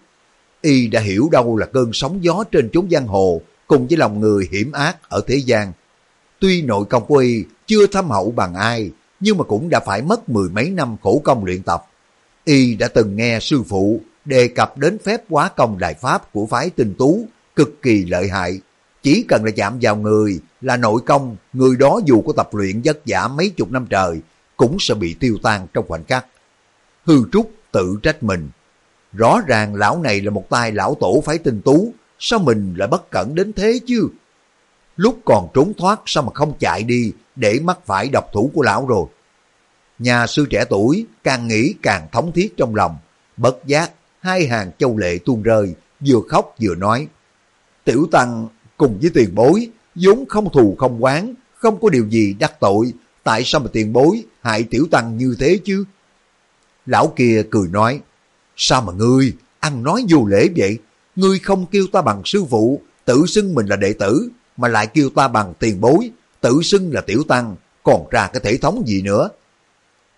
[0.62, 4.20] Y đã hiểu đâu là cơn sóng gió trên chốn giang hồ cùng với lòng
[4.20, 5.72] người hiểm ác ở thế gian.
[6.40, 10.02] Tuy nội công của y chưa thâm hậu bằng ai, nhưng mà cũng đã phải
[10.02, 11.86] mất mười mấy năm khổ công luyện tập.
[12.46, 16.46] Y đã từng nghe sư phụ đề cập đến phép quá công đại pháp của
[16.46, 18.60] phái tinh tú, cực kỳ lợi hại.
[19.04, 22.82] Chỉ cần là chạm vào người là nội công, người đó dù có tập luyện
[22.84, 24.22] vất vả mấy chục năm trời,
[24.58, 26.26] cũng sẽ bị tiêu tan trong khoảnh khắc.
[27.06, 28.50] Hư Trúc tự trách mình.
[29.14, 32.88] Rõ ràng lão này là một tay lão tổ phải tinh tú, sao mình lại
[32.88, 34.08] bất cẩn đến thế chứ?
[34.96, 38.62] Lúc còn trốn thoát sao mà không chạy đi để mắc phải độc thủ của
[38.62, 39.06] lão rồi.
[40.00, 42.98] Nhà sư trẻ tuổi càng nghĩ càng thống thiết trong lòng,
[43.38, 45.76] bất giác hai hàng châu lệ tuôn rơi,
[46.08, 47.08] vừa khóc vừa nói.
[47.84, 48.48] Tiểu Tăng
[48.80, 52.94] cùng với tiền bối, vốn không thù không quán, không có điều gì đắc tội,
[53.24, 55.84] tại sao mà tiền bối hại Tiểu Tăng như thế chứ?
[56.86, 58.02] Lão kia cười nói,
[58.56, 60.78] sao mà ngươi ăn nói vô lễ vậy?
[61.16, 64.88] Ngươi không kêu ta bằng sư phụ, tự xưng mình là đệ tử, mà lại
[64.88, 66.12] kêu ta bằng tiền bối,
[66.42, 69.30] tự xưng là Tiểu Tăng, còn ra cái thể thống gì nữa?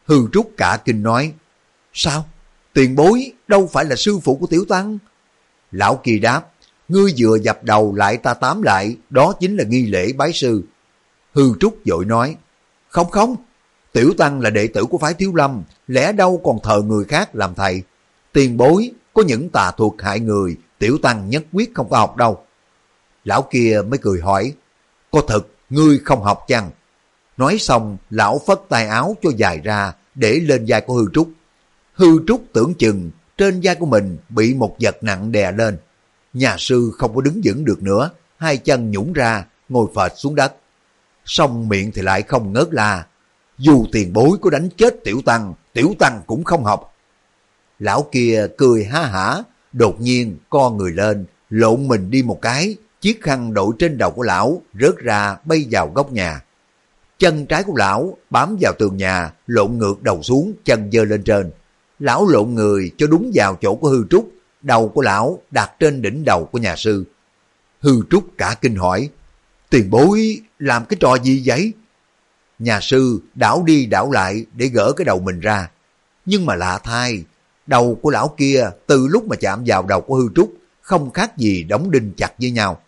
[0.05, 1.33] Hư Trúc cả kinh nói,
[1.93, 2.25] sao?
[2.73, 4.97] Tiền bối đâu phải là sư phụ của Tiểu Tăng?
[5.71, 6.50] Lão kỳ đáp,
[6.91, 10.63] ngươi vừa dập đầu lại ta tám lại, đó chính là nghi lễ bái sư.
[11.33, 12.35] Hư Trúc dội nói,
[12.89, 13.35] không không,
[13.91, 17.35] Tiểu Tăng là đệ tử của phái Thiếu Lâm, lẽ đâu còn thờ người khác
[17.35, 17.81] làm thầy.
[18.33, 22.17] Tiền bối, có những tà thuật hại người, Tiểu Tăng nhất quyết không có học
[22.17, 22.43] đâu.
[23.23, 24.53] Lão kia mới cười hỏi,
[25.11, 26.69] có thật ngươi không học chăng?
[27.37, 31.29] Nói xong, lão phất tay áo cho dài ra để lên vai của Hư Trúc.
[31.93, 35.77] Hư Trúc tưởng chừng trên vai của mình bị một vật nặng đè lên.
[36.33, 40.35] Nhà sư không có đứng vững được nữa, hai chân nhũng ra, ngồi phệt xuống
[40.35, 40.53] đất.
[41.25, 43.05] Xong miệng thì lại không ngớt la.
[43.57, 46.95] Dù tiền bối có đánh chết tiểu tăng, tiểu tăng cũng không học.
[47.79, 52.75] Lão kia cười ha hả, đột nhiên co người lên, lộn mình đi một cái,
[53.01, 56.41] chiếc khăn đội trên đầu của lão rớt ra bay vào góc nhà.
[57.19, 61.23] Chân trái của lão bám vào tường nhà, lộn ngược đầu xuống, chân dơ lên
[61.23, 61.51] trên.
[61.99, 64.29] Lão lộn người cho đúng vào chỗ của hư trúc,
[64.61, 67.03] đầu của lão đặt trên đỉnh đầu của nhà sư.
[67.79, 69.09] Hư trúc cả kinh hỏi,
[69.69, 71.73] tiền bối làm cái trò gì vậy?
[72.59, 75.71] Nhà sư đảo đi đảo lại để gỡ cái đầu mình ra.
[76.25, 77.23] Nhưng mà lạ thay,
[77.67, 81.37] đầu của lão kia từ lúc mà chạm vào đầu của hư trúc không khác
[81.37, 82.81] gì đóng đinh chặt với nhau.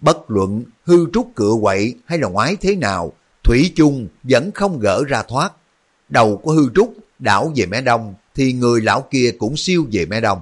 [0.00, 3.12] Bất luận hư trúc cựa quậy hay là ngoái thế nào,
[3.44, 5.52] Thủy chung vẫn không gỡ ra thoát.
[6.08, 10.06] Đầu của hư trúc đảo về mé đông thì người lão kia cũng siêu về
[10.06, 10.40] mé đông.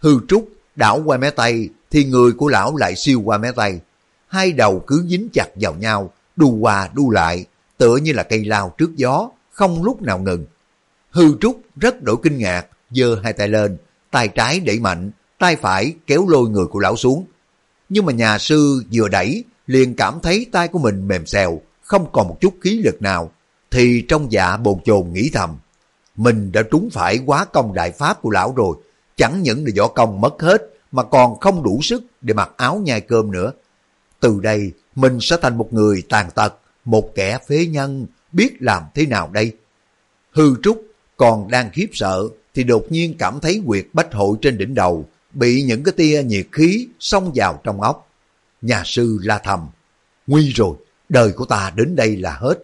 [0.00, 3.80] Hư trúc đảo qua mé tay thì người của lão lại siêu qua mé tay,
[4.30, 7.44] Hai đầu cứ dính chặt vào nhau, đu qua đu lại,
[7.78, 10.46] tựa như là cây lao trước gió, không lúc nào ngừng.
[11.10, 13.76] Hư trúc rất đổi kinh ngạc, giơ hai tay lên,
[14.10, 17.24] tay trái đẩy mạnh, tay phải kéo lôi người của lão xuống.
[17.88, 22.12] Nhưng mà nhà sư vừa đẩy, liền cảm thấy tay của mình mềm xèo, không
[22.12, 23.30] còn một chút khí lực nào,
[23.70, 25.56] thì trong dạ bồn chồn nghĩ thầm.
[26.16, 28.76] Mình đã trúng phải quá công đại pháp của lão rồi,
[29.20, 32.80] chẳng những là võ công mất hết, mà còn không đủ sức để mặc áo
[32.84, 33.52] nhai cơm nữa.
[34.20, 36.54] Từ đây, mình sẽ thành một người tàn tật,
[36.84, 39.56] một kẻ phế nhân, biết làm thế nào đây?
[40.30, 40.84] Hư Trúc
[41.16, 42.22] còn đang khiếp sợ
[42.54, 46.22] thì đột nhiên cảm thấy quyệt bách hội trên đỉnh đầu bị những cái tia
[46.22, 48.08] nhiệt khí xông vào trong óc.
[48.62, 49.68] Nhà sư la thầm,
[50.26, 50.76] nguy rồi,
[51.08, 52.54] đời của ta đến đây là hết.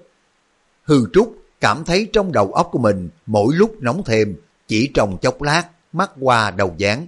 [0.85, 4.37] Hư Trúc cảm thấy trong đầu óc của mình mỗi lúc nóng thêm,
[4.69, 5.65] chỉ trong chốc lát,
[5.97, 7.07] mắt qua đầu dáng.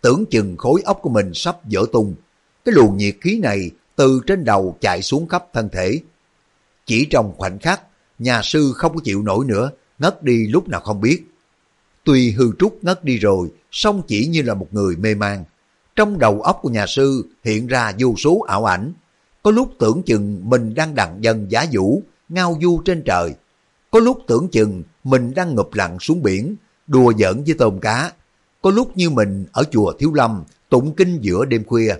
[0.00, 2.14] Tưởng chừng khối óc của mình sắp vỡ tung.
[2.64, 6.00] Cái luồng nhiệt khí này từ trên đầu chạy xuống khắp thân thể.
[6.86, 7.82] Chỉ trong khoảnh khắc,
[8.18, 11.24] nhà sư không có chịu nổi nữa, ngất đi lúc nào không biết.
[12.04, 15.44] Tuy hư trúc ngất đi rồi, song chỉ như là một người mê man.
[15.96, 18.92] Trong đầu óc của nhà sư hiện ra vô số ảo ảnh.
[19.42, 23.34] Có lúc tưởng chừng mình đang đặng dân giá vũ, ngao du trên trời.
[23.90, 28.12] Có lúc tưởng chừng mình đang ngụp lặn xuống biển, đùa giỡn với tôm cá.
[28.62, 31.94] Có lúc như mình ở chùa Thiếu Lâm, tụng kinh giữa đêm khuya.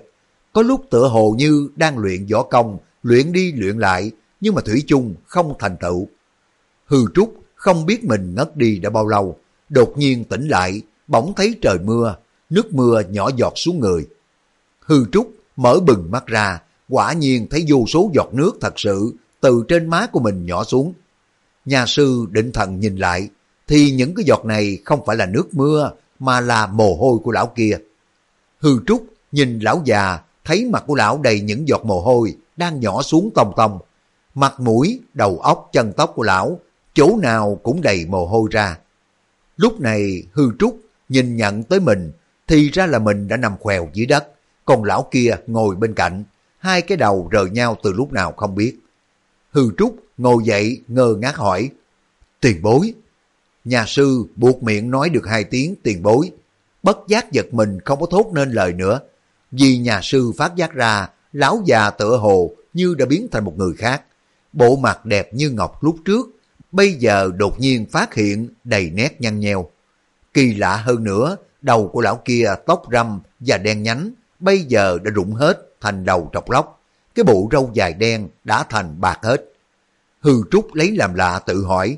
[0.53, 4.61] Có lúc tựa hồ như đang luyện võ công, luyện đi luyện lại, nhưng mà
[4.61, 6.07] Thủy chung không thành tựu.
[6.85, 9.37] Hư Trúc không biết mình ngất đi đã bao lâu,
[9.69, 12.15] đột nhiên tỉnh lại, bỗng thấy trời mưa,
[12.49, 14.07] nước mưa nhỏ giọt xuống người.
[14.79, 19.13] Hư Trúc mở bừng mắt ra, quả nhiên thấy vô số giọt nước thật sự
[19.41, 20.93] từ trên má của mình nhỏ xuống.
[21.65, 23.29] Nhà sư định thần nhìn lại,
[23.67, 27.31] thì những cái giọt này không phải là nước mưa, mà là mồ hôi của
[27.31, 27.77] lão kia.
[28.59, 32.79] Hư Trúc nhìn lão già, thấy mặt của lão đầy những giọt mồ hôi đang
[32.79, 33.79] nhỏ xuống tòng tòng,
[34.39, 36.59] Mặt mũi, đầu óc, chân tóc của lão,
[36.93, 38.77] chỗ nào cũng đầy mồ hôi ra.
[39.57, 40.79] Lúc này Hư Trúc
[41.09, 42.11] nhìn nhận tới mình,
[42.47, 44.27] thì ra là mình đã nằm khèo dưới đất,
[44.65, 46.23] còn lão kia ngồi bên cạnh,
[46.57, 48.77] hai cái đầu rời nhau từ lúc nào không biết.
[49.51, 51.69] Hư Trúc ngồi dậy ngơ ngác hỏi,
[52.41, 52.93] tiền bối.
[53.65, 56.31] Nhà sư buộc miệng nói được hai tiếng tiền bối,
[56.83, 58.99] bất giác giật mình không có thốt nên lời nữa,
[59.51, 63.53] vì nhà sư phát giác ra lão già tựa hồ như đã biến thành một
[63.57, 64.01] người khác.
[64.53, 66.29] Bộ mặt đẹp như ngọc lúc trước,
[66.71, 69.69] bây giờ đột nhiên phát hiện đầy nét nhăn nheo.
[70.33, 74.97] Kỳ lạ hơn nữa, đầu của lão kia tóc râm và đen nhánh, bây giờ
[75.03, 76.81] đã rụng hết thành đầu trọc lóc.
[77.15, 79.53] Cái bộ râu dài đen đã thành bạc hết.
[80.19, 81.97] Hư Trúc lấy làm lạ tự hỏi,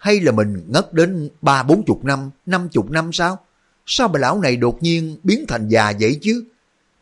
[0.00, 3.38] hay là mình ngất đến ba bốn chục năm, năm chục năm sao?
[3.86, 6.44] Sao bà lão này đột nhiên biến thành già vậy chứ?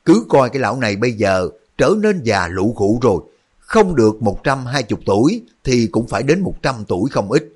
[0.05, 3.23] Cứ coi cái lão này bây giờ trở nên già lũ khủ rồi,
[3.59, 7.31] không được một trăm hai chục tuổi thì cũng phải đến một trăm tuổi không
[7.33, 7.53] ít.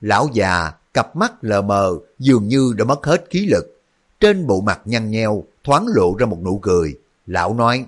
[0.00, 3.80] Lão già, cặp mắt lờ mờ, dường như đã mất hết khí lực.
[4.20, 6.98] Trên bộ mặt nhăn nheo, thoáng lộ ra một nụ cười.
[7.26, 7.84] Lão nói,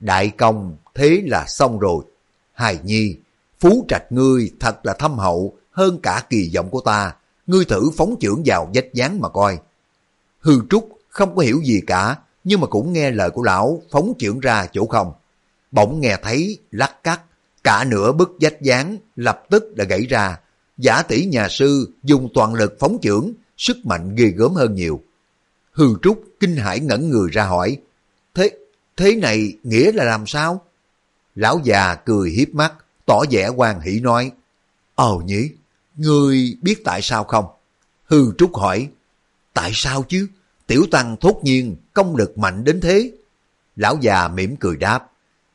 [0.00, 2.04] đại công, thế là xong rồi.
[2.52, 3.16] Hài nhi,
[3.60, 7.14] phú trạch ngươi thật là thâm hậu hơn cả kỳ vọng của ta.
[7.46, 9.58] Ngươi thử phóng trưởng vào vách dáng mà coi.
[10.40, 14.12] Hư Trúc không có hiểu gì cả, nhưng mà cũng nghe lời của lão phóng
[14.18, 15.12] trưởng ra chỗ không.
[15.70, 17.20] Bỗng nghe thấy lắc cắt,
[17.64, 20.38] cả nửa bức vách dáng lập tức đã gãy ra.
[20.78, 25.02] Giả tỷ nhà sư dùng toàn lực phóng trưởng, sức mạnh ghê gớm hơn nhiều.
[25.72, 27.76] Hư Trúc kinh hãi ngẩn người ra hỏi,
[28.34, 28.50] thế,
[28.96, 30.62] thế này nghĩa là làm sao?
[31.34, 32.72] Lão già cười hiếp mắt,
[33.06, 34.32] tỏ vẻ quan hỷ nói,
[34.94, 35.50] Ồ nhỉ,
[35.96, 37.44] người biết tại sao không?
[38.04, 38.88] Hư Trúc hỏi,
[39.54, 40.28] tại sao chứ?
[40.66, 43.12] Tiểu Tăng thốt nhiên công lực mạnh đến thế.
[43.76, 45.10] Lão già mỉm cười đáp,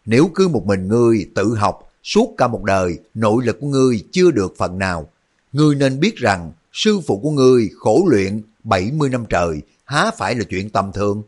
[0.05, 4.03] nếu cứ một mình ngươi tự học suốt cả một đời, nội lực của ngươi
[4.11, 5.09] chưa được phần nào.
[5.51, 10.35] Ngươi nên biết rằng sư phụ của ngươi khổ luyện 70 năm trời, há phải
[10.35, 11.23] là chuyện tầm thường.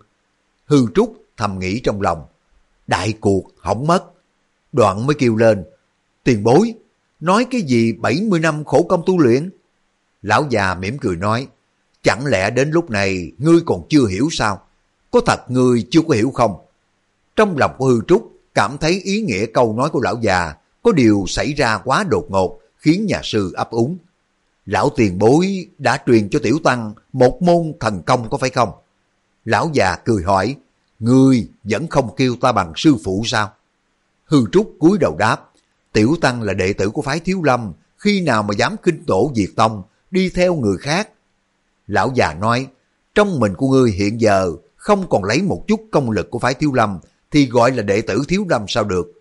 [0.66, 2.26] Hư Trúc thầm nghĩ trong lòng,
[2.88, 4.04] đại cuộc hỏng mất.
[4.72, 5.64] Đoạn mới kêu lên,
[6.24, 6.74] tiền bối,
[7.20, 9.50] nói cái gì 70 năm khổ công tu luyện?
[10.22, 11.48] Lão già mỉm cười nói,
[12.04, 14.62] chẳng lẽ đến lúc này ngươi còn chưa hiểu sao?
[15.12, 16.56] Có thật ngươi chưa có hiểu không?
[17.36, 20.54] Trong lòng của Hư Trúc cảm thấy ý nghĩa câu nói của lão già
[20.84, 23.98] có điều xảy ra quá đột ngột khiến nhà sư ấp úng.
[24.66, 28.72] Lão tiền bối đã truyền cho tiểu tăng một môn thần công có phải không?
[29.46, 30.56] Lão già cười hỏi,
[31.00, 33.54] ngươi vẫn không kêu ta bằng sư phụ sao?
[34.26, 35.49] Hư Trúc cúi đầu đáp,
[35.94, 39.32] tiểu tăng là đệ tử của phái Thiếu Lâm, khi nào mà dám kinh tổ
[39.36, 41.10] diệt tông, đi theo người khác.
[41.88, 42.68] Lão già nói,
[43.16, 46.54] trong mình của ngươi hiện giờ không còn lấy một chút công lực của phái
[46.54, 47.00] Thiếu Lâm
[47.32, 49.12] thì gọi là đệ tử thiếu lâm sao được.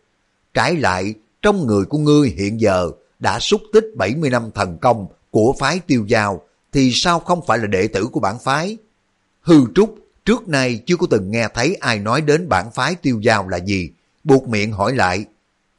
[0.54, 5.06] Trái lại, trong người của ngươi hiện giờ đã xúc tích 70 năm thần công
[5.30, 8.76] của phái tiêu giao, thì sao không phải là đệ tử của bản phái?
[9.40, 13.20] Hư Trúc trước nay chưa có từng nghe thấy ai nói đến bản phái tiêu
[13.22, 13.90] giao là gì,
[14.24, 15.24] buộc miệng hỏi lại,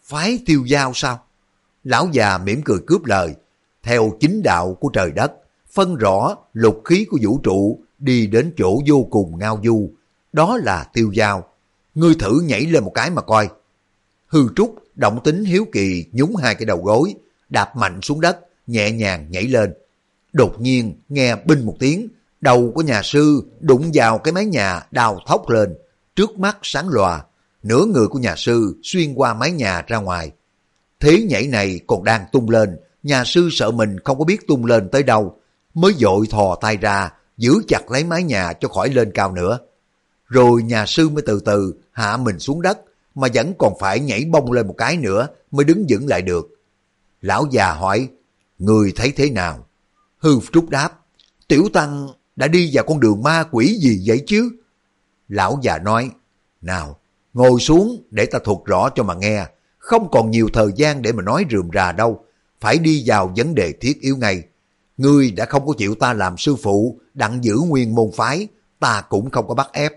[0.09, 1.23] phái tiêu giao sao?
[1.83, 3.35] Lão già mỉm cười cướp lời,
[3.83, 5.31] theo chính đạo của trời đất,
[5.71, 9.89] phân rõ lục khí của vũ trụ đi đến chỗ vô cùng ngao du,
[10.33, 11.43] đó là tiêu giao.
[11.95, 13.49] Ngươi thử nhảy lên một cái mà coi.
[14.27, 17.15] Hư Trúc động tính hiếu kỳ nhúng hai cái đầu gối,
[17.49, 19.73] đạp mạnh xuống đất, nhẹ nhàng nhảy lên.
[20.33, 22.07] Đột nhiên nghe binh một tiếng,
[22.41, 25.77] đầu của nhà sư đụng vào cái mái nhà đào thóc lên,
[26.15, 27.25] trước mắt sáng lòa,
[27.63, 30.31] nửa người của nhà sư xuyên qua mái nhà ra ngoài.
[30.99, 34.65] Thế nhảy này còn đang tung lên, nhà sư sợ mình không có biết tung
[34.65, 35.39] lên tới đâu,
[35.73, 39.59] mới dội thò tay ra, giữ chặt lấy mái nhà cho khỏi lên cao nữa.
[40.25, 42.79] Rồi nhà sư mới từ từ hạ mình xuống đất,
[43.15, 46.49] mà vẫn còn phải nhảy bông lên một cái nữa mới đứng vững lại được.
[47.21, 48.09] Lão già hỏi,
[48.59, 49.65] người thấy thế nào?
[50.17, 50.99] Hư Trúc đáp,
[51.47, 54.49] tiểu tăng đã đi vào con đường ma quỷ gì vậy chứ?
[55.27, 56.11] Lão già nói,
[56.61, 56.98] nào,
[57.33, 59.45] ngồi xuống để ta thuật rõ cho mà nghe,
[59.77, 62.25] không còn nhiều thời gian để mà nói rườm rà đâu,
[62.61, 64.43] phải đi vào vấn đề thiết yếu ngay.
[64.97, 68.47] Ngươi đã không có chịu ta làm sư phụ, đặng giữ nguyên môn phái,
[68.79, 69.93] ta cũng không có bắt ép.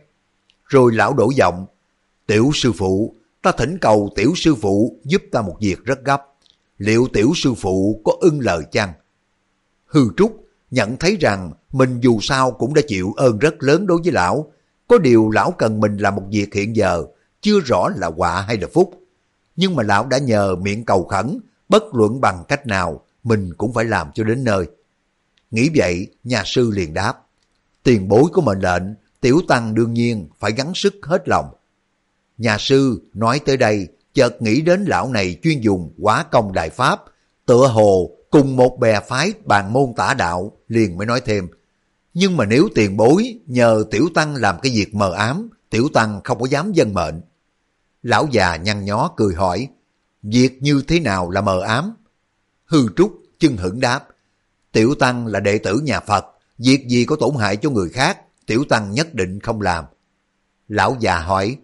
[0.67, 1.67] Rồi lão đổ giọng,
[2.27, 6.23] tiểu sư phụ, ta thỉnh cầu tiểu sư phụ giúp ta một việc rất gấp.
[6.79, 8.93] Liệu tiểu sư phụ có ưng lời chăng?
[9.87, 14.01] Hư Trúc nhận thấy rằng mình dù sao cũng đã chịu ơn rất lớn đối
[14.03, 14.53] với lão.
[14.89, 17.05] Có điều lão cần mình làm một việc hiện giờ,
[17.43, 19.03] chưa rõ là quả hay là phúc.
[19.57, 23.73] Nhưng mà lão đã nhờ miệng cầu khẩn, bất luận bằng cách nào, mình cũng
[23.73, 24.67] phải làm cho đến nơi.
[25.51, 27.15] Nghĩ vậy, nhà sư liền đáp.
[27.83, 28.83] Tiền bối của mệnh lệnh,
[29.21, 31.47] tiểu tăng đương nhiên phải gắng sức hết lòng.
[32.39, 36.71] Nhà sư nói tới đây, chợt nghĩ đến lão này chuyên dùng quá công đại
[36.71, 37.01] pháp,
[37.47, 41.49] tựa hồ cùng một bè phái bàn môn tả đạo, liền mới nói thêm.
[42.15, 46.21] Nhưng mà nếu tiền bối nhờ tiểu tăng làm cái việc mờ ám, tiểu tăng
[46.25, 47.21] không có dám dân mệnh.
[48.03, 49.69] Lão già nhăn nhó cười hỏi,
[50.23, 51.95] việc như thế nào là mờ ám?
[52.65, 54.09] Hư trúc chân hững đáp,
[54.73, 56.25] tiểu tăng là đệ tử nhà Phật,
[56.59, 59.85] việc gì có tổn hại cho người khác, tiểu tăng nhất định không làm.
[60.69, 61.57] Lão già hỏi,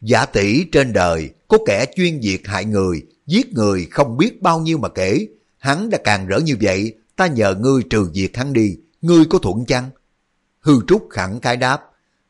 [0.00, 4.60] giả tỷ trên đời có kẻ chuyên diệt hại người, giết người không biết bao
[4.60, 5.26] nhiêu mà kể,
[5.58, 9.38] hắn đã càng rỡ như vậy, ta nhờ ngươi trừ diệt hắn đi, ngươi có
[9.38, 9.90] thuận chăng?
[10.60, 11.80] Hư Trúc khẳng cái đáp,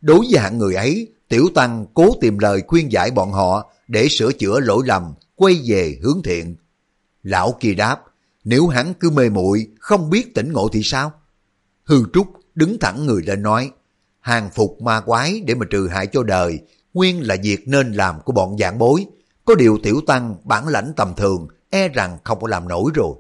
[0.01, 4.09] đối với hạng người ấy, Tiểu Tăng cố tìm lời khuyên giải bọn họ để
[4.09, 6.57] sửa chữa lỗi lầm, quay về hướng thiện.
[7.23, 8.01] Lão kia đáp,
[8.45, 11.13] nếu hắn cứ mê muội không biết tỉnh ngộ thì sao?
[11.85, 13.71] Hư Trúc đứng thẳng người lên nói,
[14.21, 16.59] hàng phục ma quái để mà trừ hại cho đời,
[16.95, 19.07] nguyên là việc nên làm của bọn giảng bối.
[19.45, 23.17] Có điều tiểu tăng bản lãnh tầm thường, e rằng không có làm nổi rồi.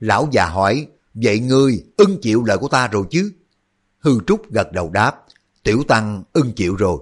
[0.00, 3.32] Lão già hỏi, vậy ngươi ưng chịu lời của ta rồi chứ?
[3.98, 5.24] Hư Trúc gật đầu đáp,
[5.62, 6.98] tiểu tăng ưng chịu rồi.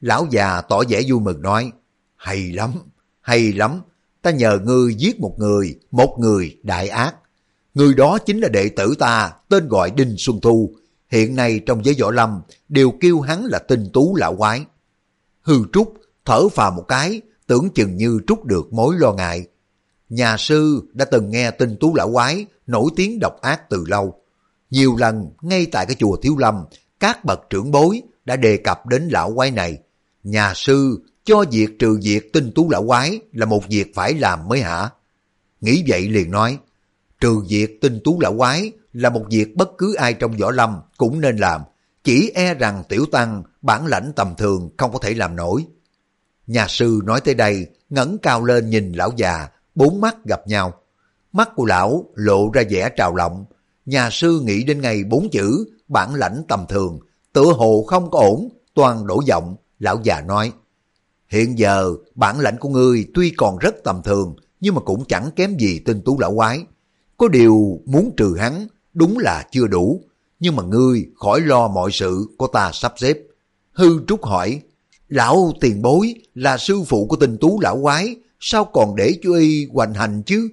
[0.00, 1.72] Lão già tỏ vẻ vui mừng nói,
[2.16, 2.72] hay lắm,
[3.20, 3.80] hay lắm,
[4.22, 7.14] ta nhờ ngươi giết một người, một người đại ác.
[7.74, 10.74] Người đó chính là đệ tử ta, tên gọi Đinh Xuân Thu.
[11.08, 14.64] Hiện nay trong giới võ lâm đều kêu hắn là tinh tú lão quái.
[15.40, 19.46] Hư Trúc thở phào một cái, tưởng chừng như trút được mối lo ngại.
[20.08, 24.20] Nhà sư đã từng nghe tinh tú lão quái nổi tiếng độc ác từ lâu.
[24.70, 26.64] Nhiều lần ngay tại cái chùa Thiếu Lâm,
[27.00, 29.78] các bậc trưởng bối đã đề cập đến lão quái này.
[30.28, 34.48] Nhà sư cho việc trừ diệt tinh tú lão quái là một việc phải làm
[34.48, 34.90] mới hả?
[35.60, 36.58] Nghĩ vậy liền nói,
[37.20, 40.80] trừ diệt tinh tú lão quái là một việc bất cứ ai trong võ lâm
[40.96, 41.62] cũng nên làm,
[42.04, 45.66] chỉ e rằng tiểu tăng bản lãnh tầm thường không có thể làm nổi.
[46.46, 50.72] Nhà sư nói tới đây, ngẩng cao lên nhìn lão già, bốn mắt gặp nhau.
[51.32, 53.44] Mắt của lão lộ ra vẻ trào lộng,
[53.86, 56.98] nhà sư nghĩ đến ngày bốn chữ bản lãnh tầm thường,
[57.32, 60.52] tựa hồ không có ổn, toàn đổ giọng, lão già nói.
[61.28, 65.30] Hiện giờ bản lãnh của ngươi tuy còn rất tầm thường, nhưng mà cũng chẳng
[65.36, 66.64] kém gì tinh tú lão quái.
[67.16, 70.02] Có điều muốn trừ hắn, đúng là chưa đủ,
[70.40, 73.18] nhưng mà ngươi khỏi lo mọi sự của ta sắp xếp.
[73.72, 74.60] Hư Trúc hỏi,
[75.08, 79.34] lão tiền bối là sư phụ của tinh tú lão quái, sao còn để cho
[79.34, 80.48] y hoành hành chứ?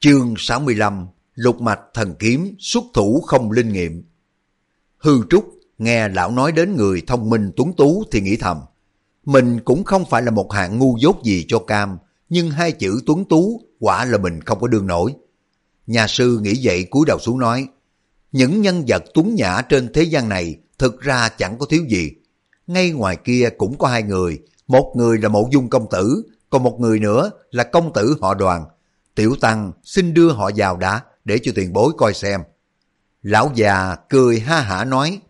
[0.00, 4.04] Chương 65 Lục mạch thần kiếm xuất thủ không linh nghiệm
[4.98, 8.60] Hư Trúc nghe lão nói đến người thông minh tuấn tú thì nghĩ thầm.
[9.24, 13.00] Mình cũng không phải là một hạng ngu dốt gì cho cam, nhưng hai chữ
[13.06, 15.14] tuấn tú quả là mình không có đương nổi.
[15.86, 17.68] Nhà sư nghĩ vậy cúi đầu xuống nói,
[18.32, 22.10] những nhân vật tuấn nhã trên thế gian này thực ra chẳng có thiếu gì.
[22.66, 26.62] Ngay ngoài kia cũng có hai người, một người là mộ dung công tử, còn
[26.62, 28.64] một người nữa là công tử họ đoàn.
[29.14, 32.40] Tiểu Tăng xin đưa họ vào đã, để cho tiền bối coi xem.
[33.22, 35.20] Lão già cười ha hả nói,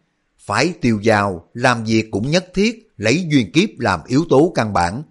[0.46, 4.72] phải tiêu giao, làm việc cũng nhất thiết, lấy duyên kiếp làm yếu tố căn
[4.72, 5.02] bản.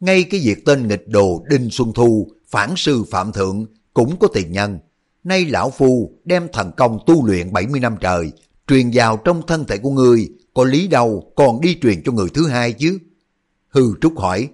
[0.00, 4.28] Ngay cái việc tên nghịch đồ Đinh Xuân Thu, phản sư Phạm Thượng cũng có
[4.28, 4.78] tiền nhân.
[5.24, 8.32] Nay lão phu đem thần công tu luyện 70 năm trời,
[8.68, 12.28] truyền vào trong thân thể của ngươi, có lý đâu còn đi truyền cho người
[12.34, 12.98] thứ hai chứ?
[13.68, 14.48] Hư Trúc hỏi,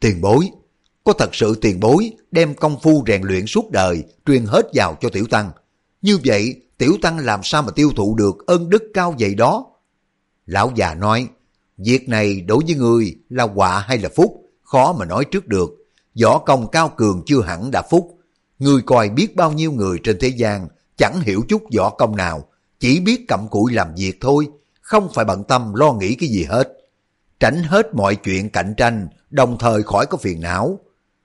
[0.00, 0.48] tiền bối,
[1.04, 4.96] có thật sự tiền bối đem công phu rèn luyện suốt đời truyền hết vào
[5.00, 5.50] cho tiểu tăng.
[6.02, 9.69] Như vậy, tiểu tăng làm sao mà tiêu thụ được ơn đức cao vậy đó?
[10.50, 11.28] Lão già nói,
[11.78, 15.70] việc này đối với người là họa hay là phúc, khó mà nói trước được.
[16.22, 18.18] Võ công cao cường chưa hẳn đã phúc.
[18.58, 22.44] Người coi biết bao nhiêu người trên thế gian chẳng hiểu chút võ công nào,
[22.80, 24.48] chỉ biết cặm cụi làm việc thôi,
[24.80, 26.68] không phải bận tâm lo nghĩ cái gì hết.
[27.40, 30.78] Tránh hết mọi chuyện cạnh tranh, đồng thời khỏi có phiền não.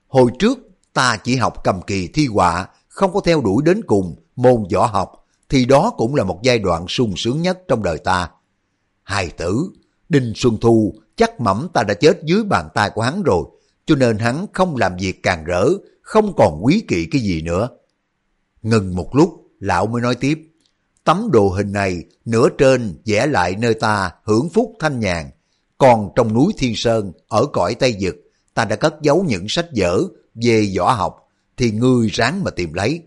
[0.08, 0.58] Hồi trước,
[0.92, 4.86] ta chỉ học cầm kỳ thi họa, không có theo đuổi đến cùng môn võ
[4.86, 5.12] học,
[5.48, 8.28] thì đó cũng là một giai đoạn sung sướng nhất trong đời ta.
[9.06, 9.70] Hài tử,
[10.08, 13.44] Đinh Xuân Thu chắc mẩm ta đã chết dưới bàn tay của hắn rồi,
[13.86, 15.68] cho nên hắn không làm việc càng rỡ,
[16.02, 17.68] không còn quý kỵ cái gì nữa.
[18.62, 19.30] Ngừng một lúc,
[19.60, 20.38] lão mới nói tiếp,
[21.04, 25.30] tấm đồ hình này nửa trên vẽ lại nơi ta hưởng phúc thanh nhàn,
[25.78, 28.16] còn trong núi Thiên Sơn, ở cõi Tây Dực,
[28.54, 30.02] ta đã cất giấu những sách vở
[30.34, 33.02] về võ học, thì ngươi ráng mà tìm lấy.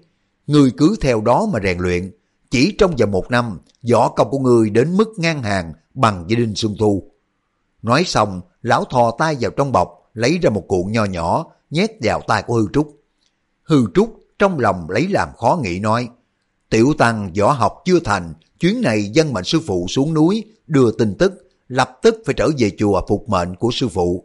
[0.47, 2.11] Ngươi cứ theo đó mà rèn luyện,
[2.51, 3.59] chỉ trong vòng một năm,
[3.91, 7.03] võ công của ngươi đến mức ngang hàng bằng với Đinh Xuân Thu.
[7.81, 11.91] Nói xong, lão thò tay vào trong bọc, lấy ra một cuộn nho nhỏ, nhét
[12.01, 12.99] vào tay của Hư Trúc.
[13.63, 16.09] Hư Trúc trong lòng lấy làm khó nghĩ nói,
[16.69, 20.91] Tiểu Tăng võ học chưa thành, chuyến này dân mệnh sư phụ xuống núi, đưa
[20.91, 24.23] tin tức, lập tức phải trở về chùa phục mệnh của sư phụ.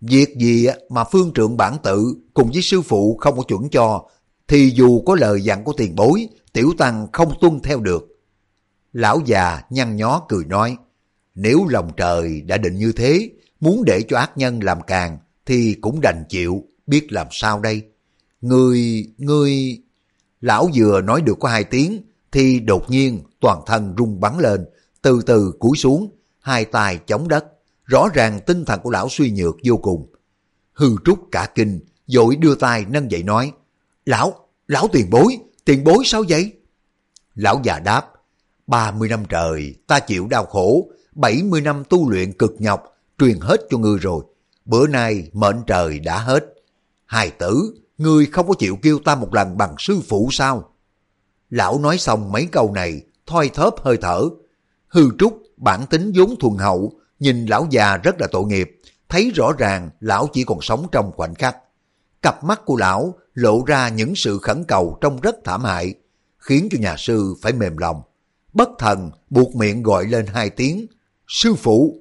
[0.00, 4.04] Việc gì mà phương trượng bản tự cùng với sư phụ không có chuẩn cho,
[4.50, 8.20] thì dù có lời dặn của tiền bối, tiểu tăng không tuân theo được.
[8.92, 10.76] Lão già nhăn nhó cười nói,
[11.34, 13.30] nếu lòng trời đã định như thế,
[13.60, 17.82] muốn để cho ác nhân làm càng, thì cũng đành chịu, biết làm sao đây.
[18.40, 19.78] Người, người...
[20.40, 24.64] Lão vừa nói được có hai tiếng, thì đột nhiên toàn thân rung bắn lên,
[25.02, 27.44] từ từ cúi xuống, hai tay chống đất.
[27.84, 30.12] Rõ ràng tinh thần của lão suy nhược vô cùng.
[30.72, 33.52] Hư trúc cả kinh, dội đưa tay nâng dậy nói,
[34.06, 36.52] Lão, lão tiền bối, tiền bối sao vậy?
[37.34, 38.06] Lão già đáp,
[38.66, 42.84] 30 năm trời, ta chịu đau khổ, 70 năm tu luyện cực nhọc,
[43.18, 44.24] truyền hết cho ngươi rồi.
[44.64, 46.54] Bữa nay mệnh trời đã hết.
[47.06, 50.70] Hài tử, ngươi không có chịu kêu ta một lần bằng sư phụ sao?
[51.50, 54.28] Lão nói xong mấy câu này, thoi thóp hơi thở.
[54.88, 59.30] Hư trúc, bản tính vốn thuần hậu, nhìn lão già rất là tội nghiệp, thấy
[59.34, 61.56] rõ ràng lão chỉ còn sống trong khoảnh khắc.
[62.22, 65.94] Cặp mắt của lão lộ ra những sự khẩn cầu trông rất thảm hại,
[66.38, 68.02] khiến cho nhà sư phải mềm lòng.
[68.52, 70.86] Bất thần buộc miệng gọi lên hai tiếng,
[71.28, 71.96] sư phụ.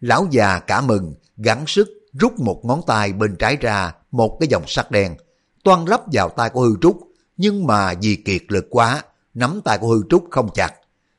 [0.00, 4.48] Lão già cả mừng, gắng sức rút một ngón tay bên trái ra một cái
[4.48, 5.16] dòng sắt đen,
[5.64, 6.98] toan lắp vào tay của hư trúc,
[7.36, 9.02] nhưng mà vì kiệt lực quá,
[9.34, 10.74] nắm tay của hư trúc không chặt.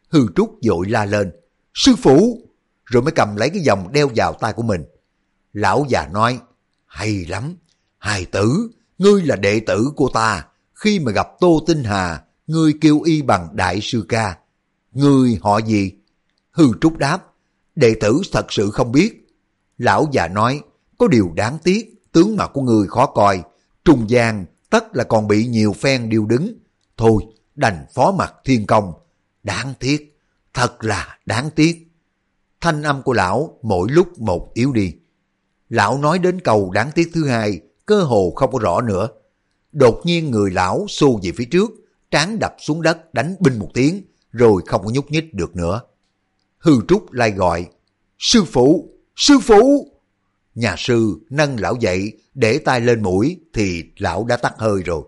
[0.10, 1.32] Hư trúc dội la lên,
[1.74, 2.42] sư phụ,
[2.86, 4.86] rồi mới cầm lấy cái vòng đeo vào tay của mình.
[5.54, 6.40] Lão già nói,
[6.86, 7.56] hay lắm,
[7.98, 12.74] hài tử, ngươi là đệ tử của ta, khi mà gặp Tô Tinh Hà, ngươi
[12.82, 14.38] kêu y bằng đại sư ca.
[14.91, 15.91] Ngươi họ gì?
[16.52, 17.24] Hư Trúc đáp,
[17.76, 19.28] đệ tử thật sự không biết.
[19.78, 20.62] Lão già nói,
[20.98, 23.43] có điều đáng tiếc, tướng mặt của người khó coi,
[23.86, 26.54] trùng gian tất là còn bị nhiều phen điều đứng.
[26.98, 27.24] Thôi,
[27.56, 28.93] đành phó mặt thiên công.
[29.43, 30.20] Đáng tiếc,
[30.54, 31.88] thật là đáng tiếc.
[32.62, 34.93] Thanh âm của lão mỗi lúc một yếu đi.
[35.70, 39.08] Lão nói đến cầu đáng tiếc thứ hai, cơ hồ không có rõ nữa.
[39.72, 41.72] Đột nhiên người lão xô về phía trước,
[42.12, 45.82] trán đập xuống đất đánh binh một tiếng, rồi không có nhúc nhích được nữa.
[46.58, 47.68] Hư Trúc lại gọi,
[48.20, 49.92] Sư phụ, sư phụ!
[50.56, 55.04] Nhà sư nâng lão dậy, để tay lên mũi thì lão đã tắt hơi rồi.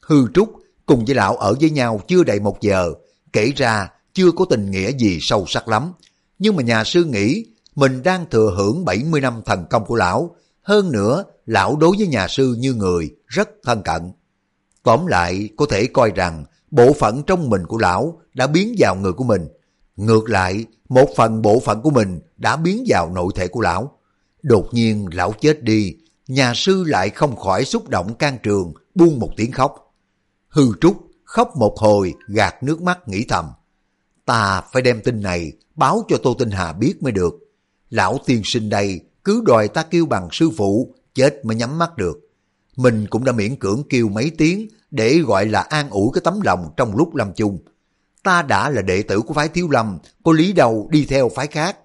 [0.00, 0.52] Hư Trúc
[0.86, 2.92] cùng với lão ở với nhau chưa đầy một giờ,
[3.32, 5.92] kể ra chưa có tình nghĩa gì sâu sắc lắm.
[6.38, 10.36] Nhưng mà nhà sư nghĩ mình đang thừa hưởng 70 năm thần công của lão,
[10.68, 14.12] hơn nữa lão đối với nhà sư như người, rất thân cận.
[14.82, 18.96] Tóm lại, có thể coi rằng bộ phận trong mình của lão đã biến vào
[18.96, 19.48] người của mình.
[19.96, 23.98] Ngược lại, một phần bộ phận của mình đã biến vào nội thể của lão.
[24.42, 25.96] Đột nhiên lão chết đi,
[26.26, 29.94] nhà sư lại không khỏi xúc động can trường, buông một tiếng khóc.
[30.48, 33.44] Hư trúc, khóc một hồi, gạt nước mắt nghĩ thầm.
[34.24, 37.34] Ta phải đem tin này báo cho Tô Tinh Hà biết mới được.
[37.90, 41.96] Lão tiên sinh đây cứ đòi ta kêu bằng sư phụ, chết mới nhắm mắt
[41.96, 42.18] được.
[42.76, 46.40] Mình cũng đã miễn cưỡng kêu mấy tiếng để gọi là an ủi cái tấm
[46.40, 47.58] lòng trong lúc lâm chung.
[48.22, 51.46] Ta đã là đệ tử của phái Thiếu Lâm, có lý đâu đi theo phái
[51.46, 51.76] khác.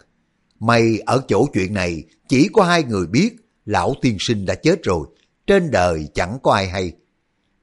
[0.60, 3.36] mày ở chỗ chuyện này chỉ có hai người biết
[3.66, 5.08] lão tiên sinh đã chết rồi,
[5.48, 6.94] trên đời chẳng có ai hay.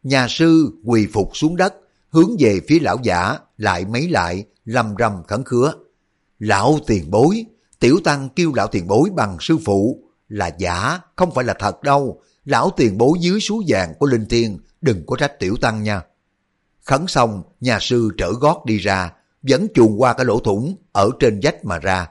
[0.02, 1.74] Nhà sư quỳ phục xuống đất,
[2.08, 5.72] hướng về phía lão giả, lại mấy lại, lầm rầm khẩn khứa.
[6.38, 7.44] Lão tiền bối,
[7.80, 11.82] tiểu tăng kêu lão tiền bối bằng sư phụ, là giả, không phải là thật
[11.82, 12.22] đâu.
[12.44, 16.02] Lão tiền bối dưới số vàng của Linh Thiên, đừng có trách tiểu tăng nha.
[16.84, 19.12] Khấn xong, nhà sư trở gót đi ra,
[19.42, 22.08] vẫn chuồn qua cái lỗ thủng ở trên vách mà ra.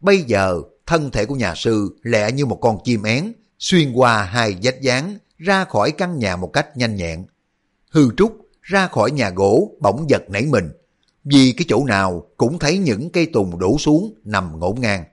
[0.00, 4.22] Bây giờ, thân thể của nhà sư lẹ như một con chim én, xuyên qua
[4.22, 7.26] hai vách dáng, ra khỏi căn nhà một cách nhanh nhẹn.
[7.90, 10.70] Hư Trúc ra khỏi nhà gỗ bỗng giật nảy mình,
[11.24, 15.04] vì cái chỗ nào cũng thấy những cây tùng đổ xuống nằm ngổn ngang.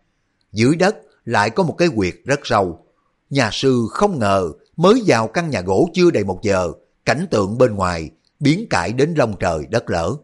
[0.52, 0.96] Dưới đất
[1.26, 2.86] lại có một cái quyệt rất sâu.
[3.30, 6.72] Nhà sư không ngờ mới vào căn nhà gỗ chưa đầy một giờ,
[7.06, 10.16] cảnh tượng bên ngoài biến cải đến lông trời đất lở.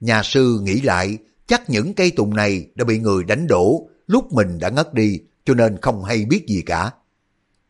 [0.00, 4.32] Nhà sư nghĩ lại, chắc những cây tùng này đã bị người đánh đổ lúc
[4.32, 6.90] mình đã ngất đi cho nên không hay biết gì cả.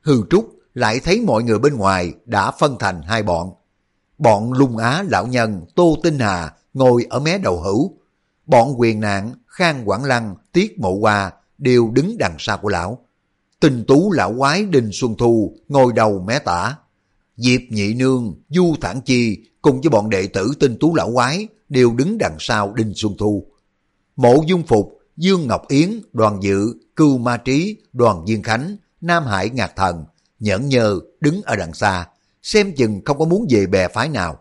[0.00, 3.52] Hư Trúc lại thấy mọi người bên ngoài đã phân thành hai bọn.
[4.18, 7.98] Bọn lung á lão nhân Tô Tinh Hà ngồi ở mé đầu hữu.
[8.46, 12.98] Bọn quyền nạn, Khang Quảng Lăng, Tiết Mộ Hoa đều đứng đằng sau của lão.
[13.60, 16.76] Tình tú lão quái Đinh Xuân Thu ngồi đầu mé tả.
[17.36, 21.48] Diệp Nhị Nương, Du Thản Chi cùng với bọn đệ tử tinh tú lão quái
[21.68, 23.46] đều đứng đằng sau Đinh Xuân Thu.
[24.16, 29.24] Mộ Dung Phục, Dương Ngọc Yến, Đoàn Dự, Cưu Ma Trí, Đoàn diên Khánh, Nam
[29.26, 30.04] Hải Ngạc Thần,
[30.40, 32.06] Nhẫn Nhơ đứng ở đằng xa,
[32.42, 34.38] xem chừng không có muốn về bè phái nào.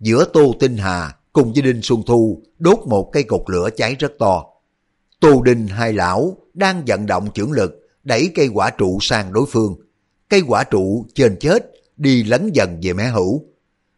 [0.00, 3.96] Giữa Tô Tinh Hà cùng với Đinh Xuân Thu đốt một cây cột lửa cháy
[3.98, 4.44] rất to.
[5.20, 9.46] Tô Đinh hai lão đang vận động trưởng lực đẩy cây quả trụ sang đối
[9.48, 9.76] phương.
[10.28, 13.44] Cây quả trụ trên chết, đi lấn dần về mé hữu.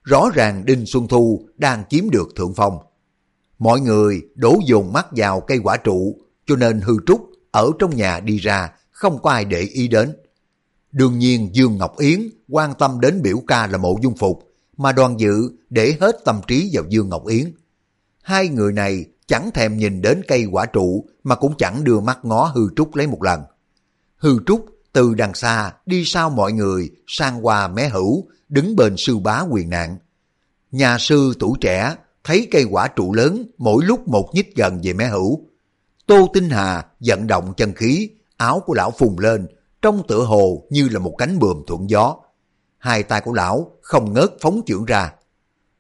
[0.02, 2.78] Rõ ràng Đinh Xuân Thu đang chiếm được thượng phong.
[3.58, 6.16] Mọi người đổ dồn mắt vào cây quả trụ,
[6.46, 10.16] cho nên hư trúc ở trong nhà đi ra, không có ai để ý đến.
[10.92, 14.92] Đương nhiên Dương Ngọc Yến quan tâm đến biểu ca là mộ dung phục mà
[14.92, 17.52] đoàn dự để hết tâm trí vào Dương Ngọc Yến.
[18.22, 22.18] Hai người này chẳng thèm nhìn đến cây quả trụ mà cũng chẳng đưa mắt
[22.22, 23.42] ngó hư trúc lấy một lần.
[24.16, 28.94] Hư trúc từ đằng xa đi sau mọi người sang qua mé hữu đứng bên
[28.96, 29.96] sư bá quyền nạn.
[30.72, 34.92] Nhà sư tuổi trẻ thấy cây quả trụ lớn mỗi lúc một nhích gần về
[34.92, 35.40] mé hữu.
[36.06, 39.46] Tô Tinh Hà vận động chân khí, áo của lão phùng lên,
[39.82, 42.16] trong tựa hồ như là một cánh bườm thuận gió.
[42.82, 45.12] Hai tay của lão không ngớt phóng trưởng ra.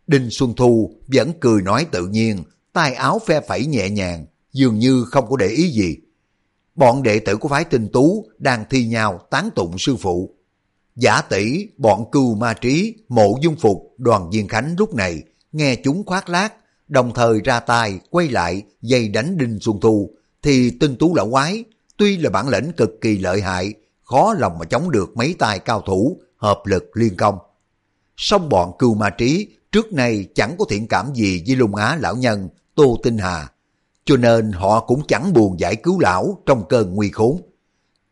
[0.06, 4.78] Đinh Xuân Thu vẫn cười nói tự nhiên, tay áo phe phẩy nhẹ nhàng, dường
[4.78, 5.96] như không có để ý gì.
[6.74, 10.34] Bọn đệ tử của phái tinh tú đang thi nhau tán tụng sư phụ.
[10.96, 15.22] Giả tỷ, bọn cưu ma trí, mộ dung phục, đoàn viên khánh lúc này
[15.52, 16.54] nghe chúng khoác lác,
[16.88, 20.10] đồng thời ra tay quay lại dây đánh Đinh Xuân Thu,
[20.42, 21.64] thì tinh tú lão quái,
[21.96, 25.58] tuy là bản lĩnh cực kỳ lợi hại, khó lòng mà chống được mấy tay
[25.58, 27.38] cao thủ hợp lực liên công.
[28.16, 31.96] Song bọn cưu ma trí trước nay chẳng có thiện cảm gì với lung á
[32.00, 33.52] lão nhân Tô Tinh Hà,
[34.04, 37.40] cho nên họ cũng chẳng buồn giải cứu lão trong cơn nguy khốn.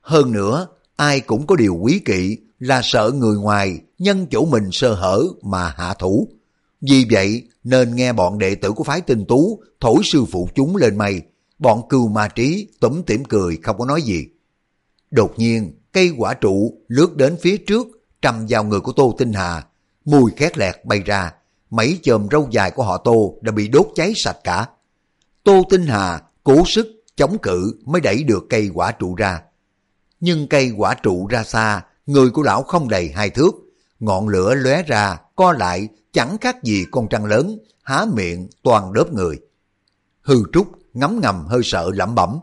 [0.01, 0.67] Hơn nữa,
[0.97, 5.23] ai cũng có điều quý kỵ là sợ người ngoài nhân chỗ mình sơ hở
[5.43, 6.29] mà hạ thủ.
[6.81, 10.77] Vì vậy nên nghe bọn đệ tử của phái tinh tú thổi sư phụ chúng
[10.77, 11.23] lên mây,
[11.59, 14.27] bọn cưu ma trí tủm tỉm cười không có nói gì.
[15.11, 17.87] Đột nhiên, cây quả trụ lướt đến phía trước,
[18.23, 19.65] trầm vào người của Tô Tinh Hà,
[20.05, 21.33] mùi khét lẹt bay ra,
[21.71, 24.67] mấy chòm râu dài của họ Tô đã bị đốt cháy sạch cả.
[25.45, 29.43] Tô Tinh Hà cố sức chống cự mới đẩy được cây quả trụ ra.
[30.21, 33.55] Nhưng cây quả trụ ra xa, người của lão không đầy hai thước,
[34.01, 38.93] ngọn lửa lóe ra, co lại, chẳng khác gì con trăng lớn, há miệng toàn
[38.93, 39.39] đớp người.
[40.23, 42.39] Hư Trúc ngấm ngầm hơi sợ lẩm bẩm.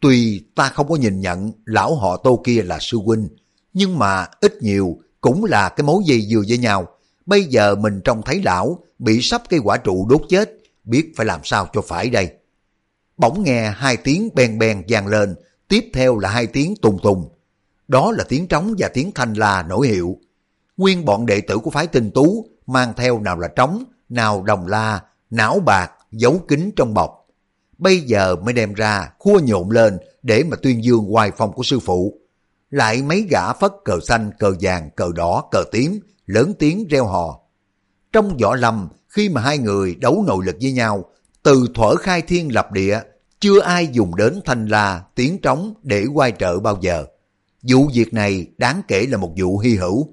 [0.00, 3.28] Tuy ta không có nhìn nhận lão họ tô kia là sư huynh,
[3.72, 6.88] nhưng mà ít nhiều cũng là cái mối dây dừa với nhau.
[7.26, 10.50] Bây giờ mình trông thấy lão bị sắp cây quả trụ đốt chết,
[10.84, 12.30] biết phải làm sao cho phải đây.
[13.16, 15.34] Bỗng nghe hai tiếng bèn bèn vang lên,
[15.68, 17.28] tiếp theo là hai tiếng tùng tùng.
[17.88, 20.18] Đó là tiếng trống và tiếng thanh la nổi hiệu.
[20.76, 24.66] Nguyên bọn đệ tử của phái tinh tú mang theo nào là trống, nào đồng
[24.66, 25.00] la,
[25.30, 27.26] não bạc, giấu kính trong bọc.
[27.78, 31.62] Bây giờ mới đem ra, khua nhộn lên để mà tuyên dương hoài phong của
[31.62, 32.19] sư phụ.
[32.70, 37.06] Lại mấy gã phất cờ xanh, cờ vàng, cờ đỏ, cờ tím, lớn tiếng reo
[37.06, 37.40] hò.
[38.12, 41.04] Trong võ lâm, khi mà hai người đấu nội lực với nhau,
[41.42, 43.00] từ thuở khai thiên lập địa,
[43.40, 47.04] chưa ai dùng đến thanh la, tiếng trống để quay trợ bao giờ.
[47.62, 50.08] Vụ việc này đáng kể là một vụ hy hữu.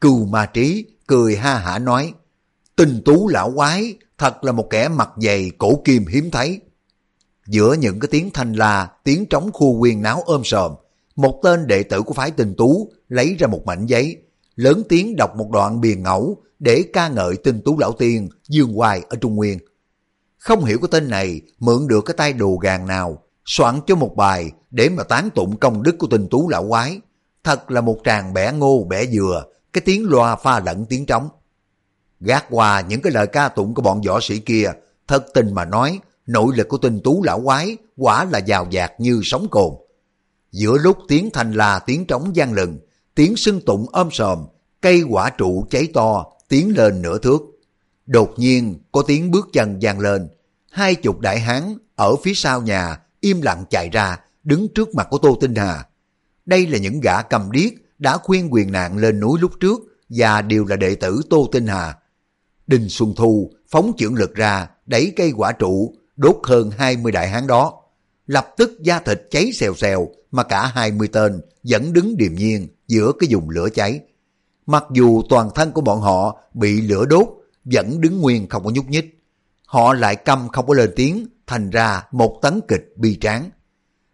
[0.00, 2.12] Cừu ma trí cười ha hả nói,
[2.76, 6.60] tình tú lão quái thật là một kẻ mặt dày cổ kim hiếm thấy.
[7.46, 10.72] Giữa những cái tiếng thanh la, tiếng trống khu quyền náo ôm sòm,
[11.16, 14.16] một tên đệ tử của phái tinh tú lấy ra một mảnh giấy,
[14.56, 18.72] lớn tiếng đọc một đoạn biền ngẫu để ca ngợi tinh tú lão tiên dương
[18.72, 19.58] hoài ở Trung Nguyên.
[20.38, 24.16] Không hiểu cái tên này mượn được cái tay đồ gàng nào, soạn cho một
[24.16, 27.00] bài để mà tán tụng công đức của tinh tú lão quái.
[27.44, 31.28] Thật là một tràng bẻ ngô bẻ dừa, cái tiếng loa pha lẫn tiếng trống.
[32.20, 34.72] Gác qua những cái lời ca tụng của bọn võ sĩ kia,
[35.08, 38.92] thật tình mà nói, nội lực của tinh tú lão quái quả là giàu dạt
[38.98, 39.72] như sóng cồn.
[40.52, 42.78] Giữa lúc tiếng thành là tiếng trống gian lừng,
[43.14, 44.46] tiếng sưng tụng ôm sòm,
[44.80, 47.42] cây quả trụ cháy to, tiến lên nửa thước.
[48.06, 50.28] Đột nhiên có tiếng bước chân gian lên,
[50.70, 55.06] hai chục đại hán ở phía sau nhà im lặng chạy ra, đứng trước mặt
[55.10, 55.86] của Tô Tinh Hà.
[56.46, 60.42] Đây là những gã cầm điếc đã khuyên quyền nạn lên núi lúc trước và
[60.42, 61.96] đều là đệ tử Tô Tinh Hà.
[62.66, 67.28] đình Xuân Thu phóng trưởng lực ra, đẩy cây quả trụ, đốt hơn 20 đại
[67.28, 67.79] hán đó.
[68.30, 72.68] Lập tức da thịt cháy xèo xèo mà cả 20 tên vẫn đứng điềm nhiên
[72.88, 74.00] giữa cái vùng lửa cháy.
[74.66, 77.26] Mặc dù toàn thân của bọn họ bị lửa đốt,
[77.64, 79.22] vẫn đứng nguyên không có nhúc nhích.
[79.66, 83.50] Họ lại câm không có lên tiếng, thành ra một tấn kịch bi tráng.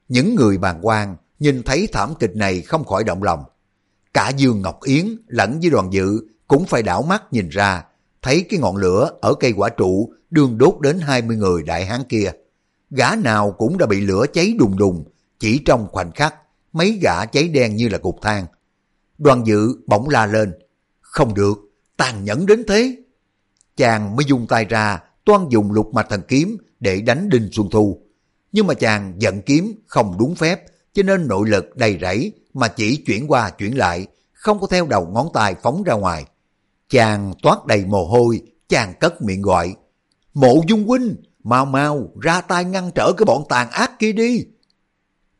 [0.09, 3.45] Những người bàn quan nhìn thấy thảm kịch này không khỏi động lòng.
[4.15, 7.85] Cả Dương Ngọc Yến lẫn với đoàn dự cũng phải đảo mắt nhìn ra,
[8.23, 12.05] thấy cái ngọn lửa ở cây quả trụ đường đốt đến 20 người đại hán
[12.05, 12.33] kia.
[12.91, 15.05] Gã nào cũng đã bị lửa cháy đùng đùng,
[15.39, 16.35] chỉ trong khoảnh khắc,
[16.73, 18.47] mấy gã cháy đen như là cục than.
[19.19, 20.53] Đoàn dự bỗng la lên,
[21.01, 21.59] không được,
[21.97, 22.97] tàn nhẫn đến thế.
[23.77, 27.69] Chàng mới dùng tay ra, toan dùng lục mạch thần kiếm để đánh Đinh Xuân
[27.71, 28.01] Thu.
[28.53, 32.69] Nhưng mà chàng giận kiếm không đúng phép, cho nên nội lực đầy rẫy mà
[32.69, 36.25] chỉ chuyển qua chuyển lại, không có theo đầu ngón tay phóng ra ngoài.
[36.89, 39.77] Chàng toát đầy mồ hôi, chàng cất miệng gọi.
[40.35, 41.17] Mộ dung huynh,
[41.47, 44.45] mau mau ra tay ngăn trở cái bọn tàn ác kia đi.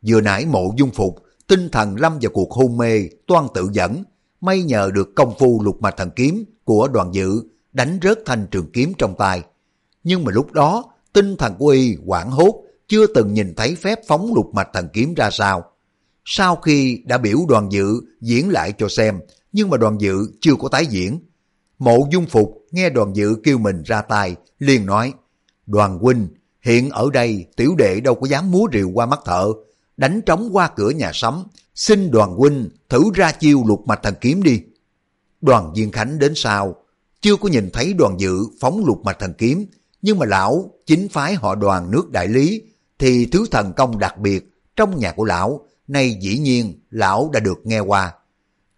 [0.07, 1.15] Vừa nãy mộ dung phục,
[1.47, 4.03] tinh thần lâm vào cuộc hôn mê, toan tự dẫn,
[4.41, 7.41] may nhờ được công phu lục mạch thần kiếm của đoàn dự
[7.73, 9.43] đánh rớt thanh trường kiếm trong tay.
[10.03, 10.83] Nhưng mà lúc đó,
[11.13, 14.89] tinh thần của y quảng hốt, chưa từng nhìn thấy phép phóng lục mạch thần
[14.93, 15.63] kiếm ra sao.
[16.25, 19.19] Sau khi đã biểu đoàn dự diễn lại cho xem,
[19.51, 21.19] nhưng mà đoàn dự chưa có tái diễn.
[21.79, 25.13] Mộ dung phục nghe đoàn dự kêu mình ra tay, liền nói,
[25.67, 26.27] đoàn huynh,
[26.61, 29.53] hiện ở đây tiểu đệ đâu có dám múa rìu qua mắt thợ,
[29.97, 31.43] đánh trống qua cửa nhà sắm,
[31.75, 34.61] xin đoàn huynh thử ra chiêu lục mạch thần kiếm đi.
[35.41, 36.75] Đoàn Diên Khánh đến sau,
[37.21, 39.65] chưa có nhìn thấy đoàn dự phóng lục mạch thần kiếm,
[40.01, 42.61] nhưng mà lão chính phái họ đoàn nước đại lý
[42.99, 47.39] thì thứ thần công đặc biệt trong nhà của lão, nay dĩ nhiên lão đã
[47.39, 48.13] được nghe qua.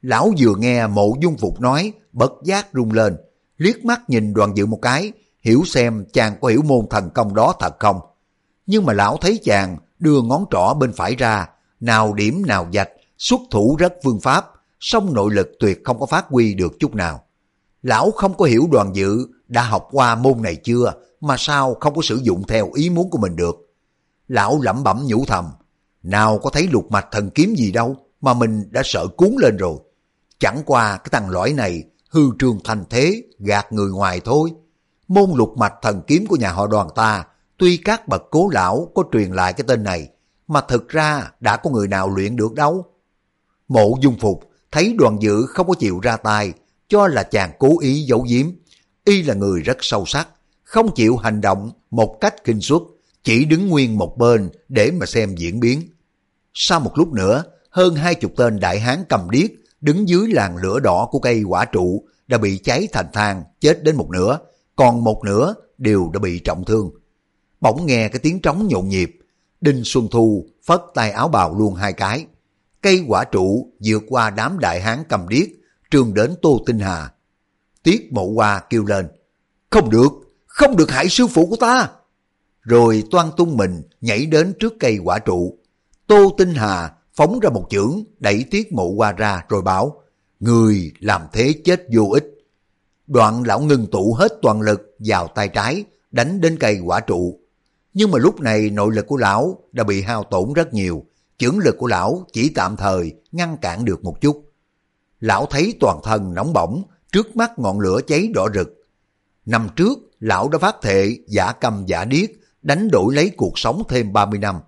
[0.01, 3.17] Lão vừa nghe mộ dung phục nói, bất giác rung lên,
[3.57, 5.11] liếc mắt nhìn đoàn dự một cái,
[5.41, 7.99] hiểu xem chàng có hiểu môn thần công đó thật không.
[8.65, 11.47] Nhưng mà lão thấy chàng đưa ngón trỏ bên phải ra,
[11.79, 14.45] nào điểm nào dạch, xuất thủ rất phương pháp,
[14.79, 17.23] song nội lực tuyệt không có phát huy được chút nào.
[17.83, 21.95] Lão không có hiểu đoàn dự đã học qua môn này chưa, mà sao không
[21.95, 23.55] có sử dụng theo ý muốn của mình được.
[24.27, 25.45] Lão lẩm bẩm nhủ thầm,
[26.03, 29.57] nào có thấy lục mạch thần kiếm gì đâu mà mình đã sợ cuốn lên
[29.57, 29.77] rồi.
[30.39, 34.51] Chẳng qua cái thằng lõi này hư trường thành thế gạt người ngoài thôi.
[35.10, 37.26] Môn lục mạch thần kiếm của nhà họ đoàn ta
[37.57, 40.10] tuy các bậc cố lão có truyền lại cái tên này
[40.47, 42.86] mà thực ra đã có người nào luyện được đâu.
[43.68, 46.53] Mộ dung phục thấy đoàn dự không có chịu ra tay
[46.88, 48.45] cho là chàng cố ý giấu giếm.
[49.05, 50.28] Y là người rất sâu sắc,
[50.64, 52.82] không chịu hành động một cách kinh suất
[53.24, 55.82] chỉ đứng nguyên một bên để mà xem diễn biến.
[56.53, 59.51] Sau một lúc nữa, hơn hai chục tên đại hán cầm điếc
[59.82, 63.84] đứng dưới làn lửa đỏ của cây quả trụ đã bị cháy thành than chết
[63.84, 64.39] đến một nửa,
[64.80, 66.91] còn một nửa đều đã bị trọng thương.
[67.61, 69.19] Bỗng nghe cái tiếng trống nhộn nhịp,
[69.61, 72.25] Đinh Xuân Thu phất tay áo bào luôn hai cái.
[72.82, 75.47] Cây quả trụ vượt qua đám đại hán cầm điếc,
[75.91, 77.11] trường đến Tô Tinh Hà.
[77.84, 79.07] Tiết mộ hoa kêu lên,
[79.69, 80.09] không được,
[80.47, 81.89] không được hại sư phụ của ta
[82.61, 85.57] rồi toan tung mình nhảy đến trước cây quả trụ.
[86.07, 90.01] Tô Tinh Hà phóng ra một chưởng đẩy tiết mộ qua ra rồi bảo,
[90.39, 92.38] người làm thế chết vô ích.
[93.10, 97.39] Đoạn lão ngưng tụ hết toàn lực vào tay trái, đánh đến cây quả trụ.
[97.93, 101.05] Nhưng mà lúc này nội lực của lão đã bị hao tổn rất nhiều,
[101.38, 104.51] chưởng lực của lão chỉ tạm thời ngăn cản được một chút.
[105.20, 108.70] Lão thấy toàn thân nóng bỏng, trước mắt ngọn lửa cháy đỏ rực.
[109.45, 112.30] Năm trước, lão đã phát thệ giả cầm giả điếc
[112.62, 114.60] đánh đổi lấy cuộc sống thêm 30 năm.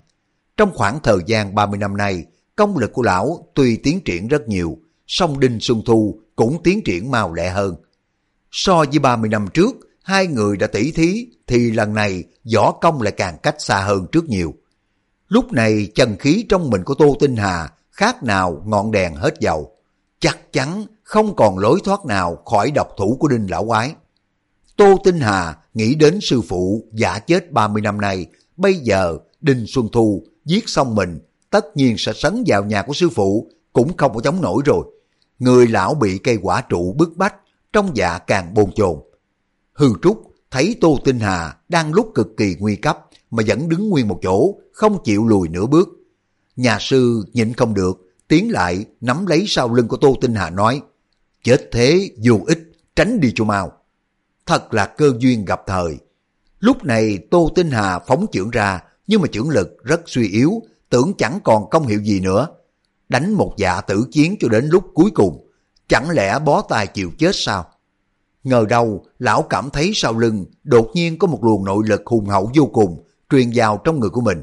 [0.58, 2.26] Trong khoảng thời gian 30 năm này,
[2.56, 4.78] công lực của lão tuy tiến triển rất nhiều,
[5.08, 7.76] song Đinh Xuân Thu cũng tiến triển mau lẹ hơn.
[8.52, 12.24] So với 30 năm trước, hai người đã tỷ thí, thì lần này
[12.56, 14.54] võ công lại càng cách xa hơn trước nhiều.
[15.28, 19.34] Lúc này chân khí trong mình của Tô Tinh Hà khác nào ngọn đèn hết
[19.40, 19.72] dầu.
[20.20, 23.96] Chắc chắn không còn lối thoát nào khỏi độc thủ của Đinh Lão Quái.
[24.78, 28.26] Tô Tinh Hà nghĩ đến sư phụ giả chết 30 năm nay,
[28.58, 32.94] bây giờ Đinh Xuân Thu giết xong mình, tất nhiên sẽ sấn vào nhà của
[32.94, 34.86] sư phụ, cũng không có chống nổi rồi.
[35.40, 37.36] Người lão bị cây quả trụ bức bách,
[37.74, 39.00] trong dạ càng bồn chồn.
[39.74, 43.00] Hư Trúc thấy Tô Tinh Hà đang lúc cực kỳ nguy cấp
[43.32, 45.90] mà vẫn đứng nguyên một chỗ, không chịu lùi nửa bước.
[46.56, 47.98] Nhà sư nhịn không được,
[48.28, 50.82] tiến lại nắm lấy sau lưng của Tô Tinh Hà nói,
[51.44, 52.60] chết thế vô ích,
[52.96, 53.72] tránh đi cho mau.
[54.46, 55.98] Thật là cơ duyên gặp thời.
[56.60, 60.62] Lúc này Tô Tinh Hà phóng trưởng ra, nhưng mà trưởng lực rất suy yếu,
[60.90, 62.48] tưởng chẳng còn công hiệu gì nữa.
[63.10, 65.48] Đánh một dạ tử chiến cho đến lúc cuối cùng,
[65.92, 67.66] chẳng lẽ bó tay chịu chết sao?
[68.44, 72.26] Ngờ đâu, lão cảm thấy sau lưng đột nhiên có một luồng nội lực hùng
[72.26, 74.42] hậu vô cùng truyền vào trong người của mình.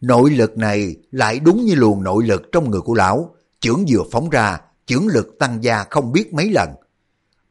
[0.00, 4.02] Nội lực này lại đúng như luồng nội lực trong người của lão, chưởng vừa
[4.12, 6.68] phóng ra, chưởng lực tăng gia không biết mấy lần.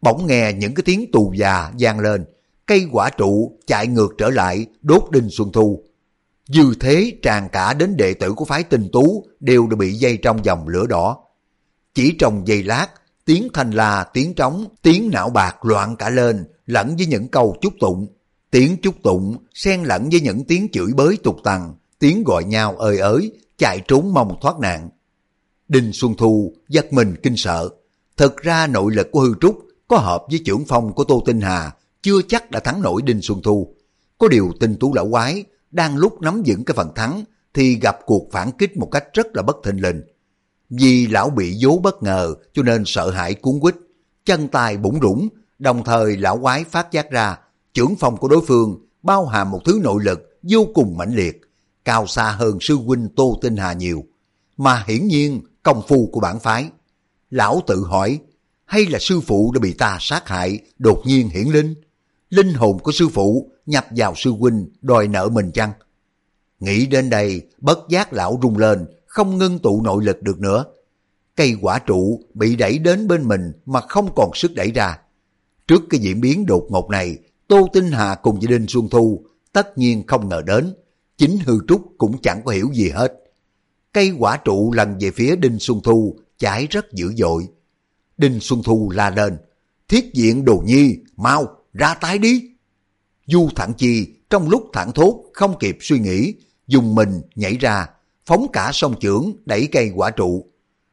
[0.01, 2.25] Bỗng nghe những cái tiếng tù già vang lên,
[2.65, 5.83] cây quả trụ chạy ngược trở lại đốt đinh Xuân Thu.
[6.47, 10.17] Dư thế tràn cả đến đệ tử của phái tinh tú đều đã bị dây
[10.17, 11.17] trong dòng lửa đỏ.
[11.93, 12.87] Chỉ trong giây lát,
[13.27, 17.57] tiếng thanh la, tiếng trống, tiếng não bạc loạn cả lên, lẫn với những câu
[17.61, 18.07] chúc tụng.
[18.51, 22.77] Tiếng chúc tụng xen lẫn với những tiếng chửi bới tục tằng, tiếng gọi nhau
[22.77, 24.89] ơi ới, chạy trốn mong thoát nạn.
[25.67, 27.69] Đinh Xuân Thu giật mình kinh sợ.
[28.17, 31.41] Thật ra nội lực của hư trúc có hợp với trưởng phong của Tô Tinh
[31.41, 31.71] Hà,
[32.01, 33.75] chưa chắc đã thắng nổi Đinh Xuân Thu.
[34.17, 37.23] Có điều tinh tú lão quái, đang lúc nắm vững cái phần thắng,
[37.53, 40.01] thì gặp cuộc phản kích một cách rất là bất thình lình.
[40.69, 43.75] Vì lão bị dố bất ngờ cho nên sợ hãi cuốn quýt,
[44.25, 45.27] chân tay bủng rủng,
[45.59, 47.37] đồng thời lão quái phát giác ra
[47.73, 51.41] trưởng phong của đối phương bao hàm một thứ nội lực vô cùng mãnh liệt,
[51.85, 54.03] cao xa hơn sư huynh Tô Tinh Hà nhiều,
[54.57, 56.69] mà hiển nhiên công phu của bản phái.
[57.29, 58.19] Lão tự hỏi,
[58.65, 61.73] hay là sư phụ đã bị ta sát hại, đột nhiên hiển linh?
[62.29, 65.71] Linh hồn của sư phụ nhập vào sư huynh đòi nợ mình chăng?
[66.59, 68.85] Nghĩ đến đây, bất giác lão rung lên,
[69.17, 70.65] không ngưng tụ nội lực được nữa.
[71.35, 74.97] Cây quả trụ bị đẩy đến bên mình mà không còn sức đẩy ra.
[75.67, 79.25] Trước cái diễn biến đột ngột này, Tô Tinh Hà cùng với Đinh Xuân Thu
[79.53, 80.73] tất nhiên không ngờ đến.
[81.17, 83.13] Chính hư trúc cũng chẳng có hiểu gì hết.
[83.93, 87.47] Cây quả trụ lần về phía Đinh Xuân Thu cháy rất dữ dội.
[88.17, 89.37] Đinh Xuân Thu la lên.
[89.87, 92.49] Thiết diện đồ nhi, mau, ra tái đi.
[93.25, 96.33] Du thẳng chi trong lúc thẳng thốt không kịp suy nghĩ,
[96.67, 97.87] dùng mình nhảy ra,
[98.27, 100.45] phóng cả sông trưởng đẩy cây quả trụ.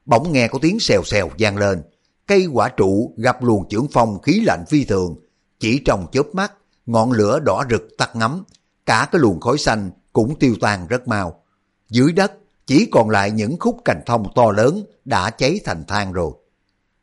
[0.07, 1.83] Bỗng nghe có tiếng xèo xèo vang lên,
[2.27, 5.17] cây quả trụ gặp luồng trưởng phong khí lạnh phi thường,
[5.61, 6.53] chỉ trong chớp mắt,
[6.87, 8.45] ngọn lửa đỏ rực tắt ngấm
[8.87, 11.43] cả cái luồng khói xanh cũng tiêu tan rất mau.
[11.91, 12.33] Dưới đất
[12.67, 16.33] chỉ còn lại những khúc cành thông to lớn đã cháy thành than rồi.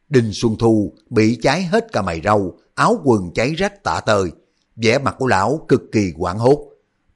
[0.09, 4.31] Đinh Xuân Thu bị cháy hết cả mày râu, áo quần cháy rách tả tơi.
[4.75, 6.67] vẻ mặt của lão cực kỳ hoảng hốt.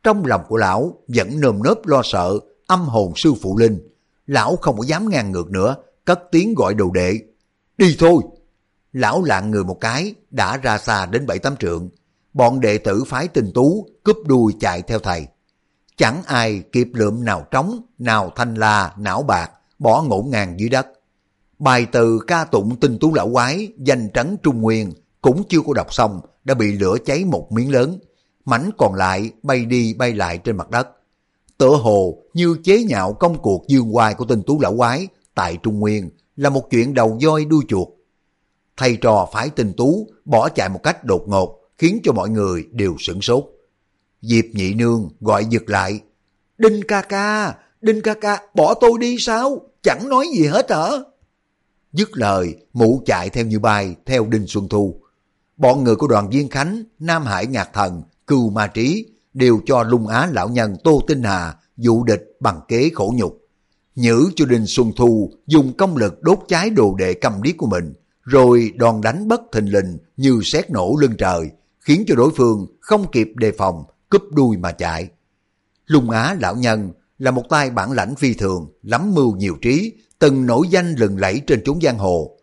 [0.03, 3.79] Trong lòng của lão vẫn nơm nớp lo sợ, âm hồn sư phụ linh.
[4.27, 7.19] Lão không có dám ngang ngược nữa, cất tiếng gọi đồ đệ.
[7.77, 8.23] Đi thôi!
[8.93, 11.89] Lão lạng người một cái, đã ra xa đến bảy tám trượng.
[12.33, 15.27] Bọn đệ tử phái tình tú, cúp đuôi chạy theo thầy.
[15.97, 20.69] Chẳng ai kịp lượm nào trống, nào thanh la, não bạc, bỏ ngổn ngang dưới
[20.69, 20.87] đất.
[21.59, 25.73] Bài từ ca tụng tinh tú lão quái, danh trấn Trung Nguyên, cũng chưa có
[25.73, 27.99] đọc xong, đã bị lửa cháy một miếng lớn.
[28.45, 30.87] Mảnh còn lại bay đi bay lại trên mặt đất.
[31.57, 35.57] Tựa hồ như chế nhạo công cuộc dương hoài của tên tú lão quái tại
[35.63, 37.87] Trung Nguyên là một chuyện đầu voi đuôi chuột.
[38.77, 42.65] Thầy trò phái tinh tú bỏ chạy một cách đột ngột khiến cho mọi người
[42.71, 43.43] đều sửng sốt.
[44.21, 45.99] Diệp nhị nương gọi giật lại.
[46.57, 49.61] Đinh ca ca, Đinh ca ca, bỏ tôi đi sao?
[49.83, 50.89] Chẳng nói gì hết hả?
[51.93, 55.01] Dứt lời, mụ chạy theo như bay theo Đinh Xuân Thu.
[55.57, 59.05] Bọn người của đoàn Viên Khánh, Nam Hải Ngạc Thần, Cừu Ma Trí
[59.35, 63.41] đều cho lung á lão nhân Tô Tinh Hà dụ địch bằng kế khổ nhục.
[63.95, 67.67] Nhữ cho Đinh Xuân Thu dùng công lực đốt cháy đồ đệ cầm điếc của
[67.67, 72.31] mình, rồi đòn đánh bất thình lình như xét nổ lưng trời, khiến cho đối
[72.37, 75.09] phương không kịp đề phòng, cúp đuôi mà chạy.
[75.85, 79.93] Lung Á lão nhân là một tay bản lãnh phi thường, lắm mưu nhiều trí,
[80.19, 82.37] từng nổi danh lừng lẫy trên chốn giang hồ.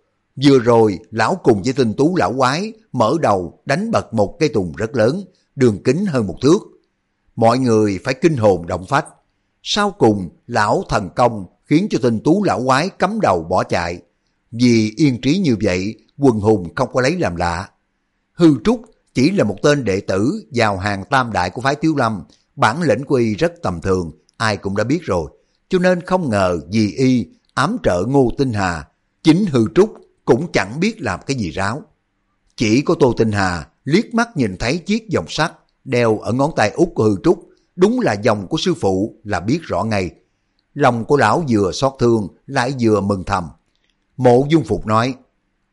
[0.45, 4.49] Vừa rồi, lão cùng với tinh tú lão quái mở đầu đánh bật một cây
[4.49, 5.25] tùng rất lớn,
[5.57, 6.59] đường kính hơn một thước.
[7.37, 9.07] Mọi người phải kinh hồn động phách.
[9.63, 13.99] Sau cùng, lão thần công khiến cho tinh tú lão quái cắm đầu bỏ chạy.
[14.51, 17.69] Vì yên trí như vậy, quần hùng không có lấy làm lạ.
[18.33, 18.83] Hư Trúc
[19.15, 22.23] chỉ là một tên đệ tử vào hàng tam đại của phái Tiếu Lâm,
[22.57, 25.31] bản lĩnh của y rất tầm thường, ai cũng đã biết rồi.
[25.69, 28.89] Cho nên không ngờ vì y ám trợ Ngô Tinh Hà,
[29.23, 31.83] chính hư trúc cũng chẳng biết làm cái gì ráo.
[32.57, 35.53] Chỉ có Tô Tinh Hà liếc mắt nhìn thấy chiếc vòng sắt
[35.85, 39.41] đeo ở ngón tay út của hư trúc, đúng là dòng của sư phụ là
[39.41, 40.11] biết rõ ngay.
[40.75, 43.49] Lòng của lão vừa xót thương lại vừa mừng thầm.
[44.17, 45.15] Mộ Dung Phục nói,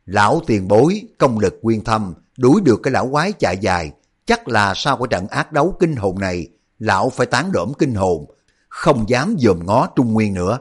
[0.06, 3.92] lão tiền bối, công lực quyên thâm, đuổi được cái lão quái chạy dài,
[4.26, 6.48] chắc là sau cái trận ác đấu kinh hồn này,
[6.80, 8.26] lão phải tán đỡm kinh hồn,
[8.70, 10.60] không dám dòm ngó Trung Nguyên nữa.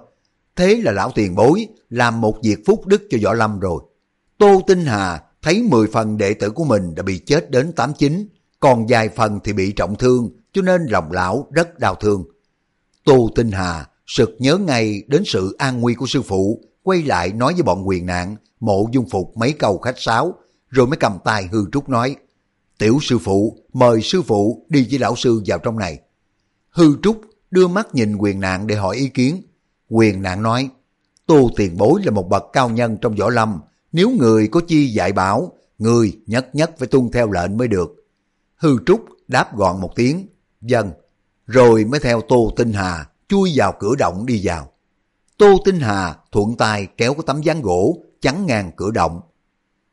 [0.57, 3.83] Thế là lão tiền bối làm một việc phúc đức cho Võ Lâm rồi.
[4.39, 8.29] Tô Tinh Hà thấy 10 phần đệ tử của mình đã bị chết đến 89,
[8.61, 12.25] còn vài phần thì bị trọng thương, cho nên lòng lão rất đau thương.
[13.05, 17.33] Tô Tinh Hà sực nhớ ngay đến sự an nguy của sư phụ, quay lại
[17.33, 20.35] nói với bọn quyền nạn, mộ dung phục mấy câu khách sáo,
[20.69, 22.17] rồi mới cầm tay hư trúc nói,
[22.79, 25.99] Tiểu sư phụ, mời sư phụ đi với lão sư vào trong này.
[26.71, 29.43] Hư trúc đưa mắt nhìn quyền nạn để hỏi ý kiến.
[29.89, 30.69] Quyền nạn nói,
[31.27, 33.61] Tô tiền bối là một bậc cao nhân trong võ lâm,
[33.93, 37.98] nếu người có chi dạy bảo, người nhất nhất phải tuân theo lệnh mới được.
[38.59, 40.27] Hư trúc đáp gọn một tiếng,
[40.61, 40.91] dân,
[41.47, 44.73] rồi mới theo Tô Tinh Hà chui vào cửa động đi vào.
[45.39, 49.21] Tô Tinh Hà thuận tay kéo cái tấm ván gỗ chắn ngang cửa động.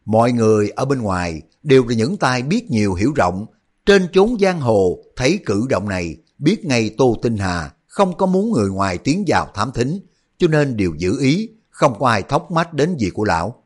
[0.06, 3.46] Mọi người ở bên ngoài đều là những tay biết nhiều hiểu rộng.
[3.86, 8.26] Trên chốn giang hồ thấy cử động này biết ngay Tô Tinh Hà không có
[8.26, 10.00] muốn người ngoài tiến vào thám thính
[10.38, 13.64] cho nên đều giữ ý không có ai thóc mắt đến gì của lão.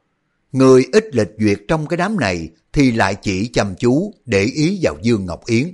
[0.51, 4.79] Người ít lịch duyệt trong cái đám này thì lại chỉ chăm chú để ý
[4.81, 5.73] vào Dương Ngọc Yến.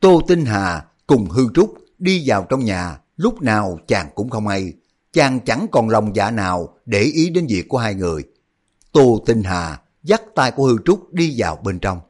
[0.00, 4.46] Tô Tinh Hà cùng Hư Trúc đi vào trong nhà, lúc nào chàng cũng không
[4.46, 4.72] hay.
[5.12, 8.24] Chàng chẳng còn lòng dạ nào để ý đến việc của hai người.
[8.92, 12.00] Tô Tinh Hà dắt tay của Hư Trúc đi vào bên trong.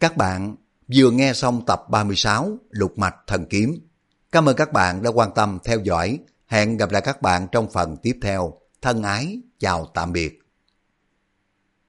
[0.00, 0.56] Các bạn
[0.94, 3.78] vừa nghe xong tập 36 Lục Mạch Thần Kiếm.
[4.32, 6.18] Cảm ơn các bạn đã quan tâm theo dõi.
[6.46, 8.61] Hẹn gặp lại các bạn trong phần tiếp theo.
[8.82, 10.41] Thân ái, chào tạm biệt.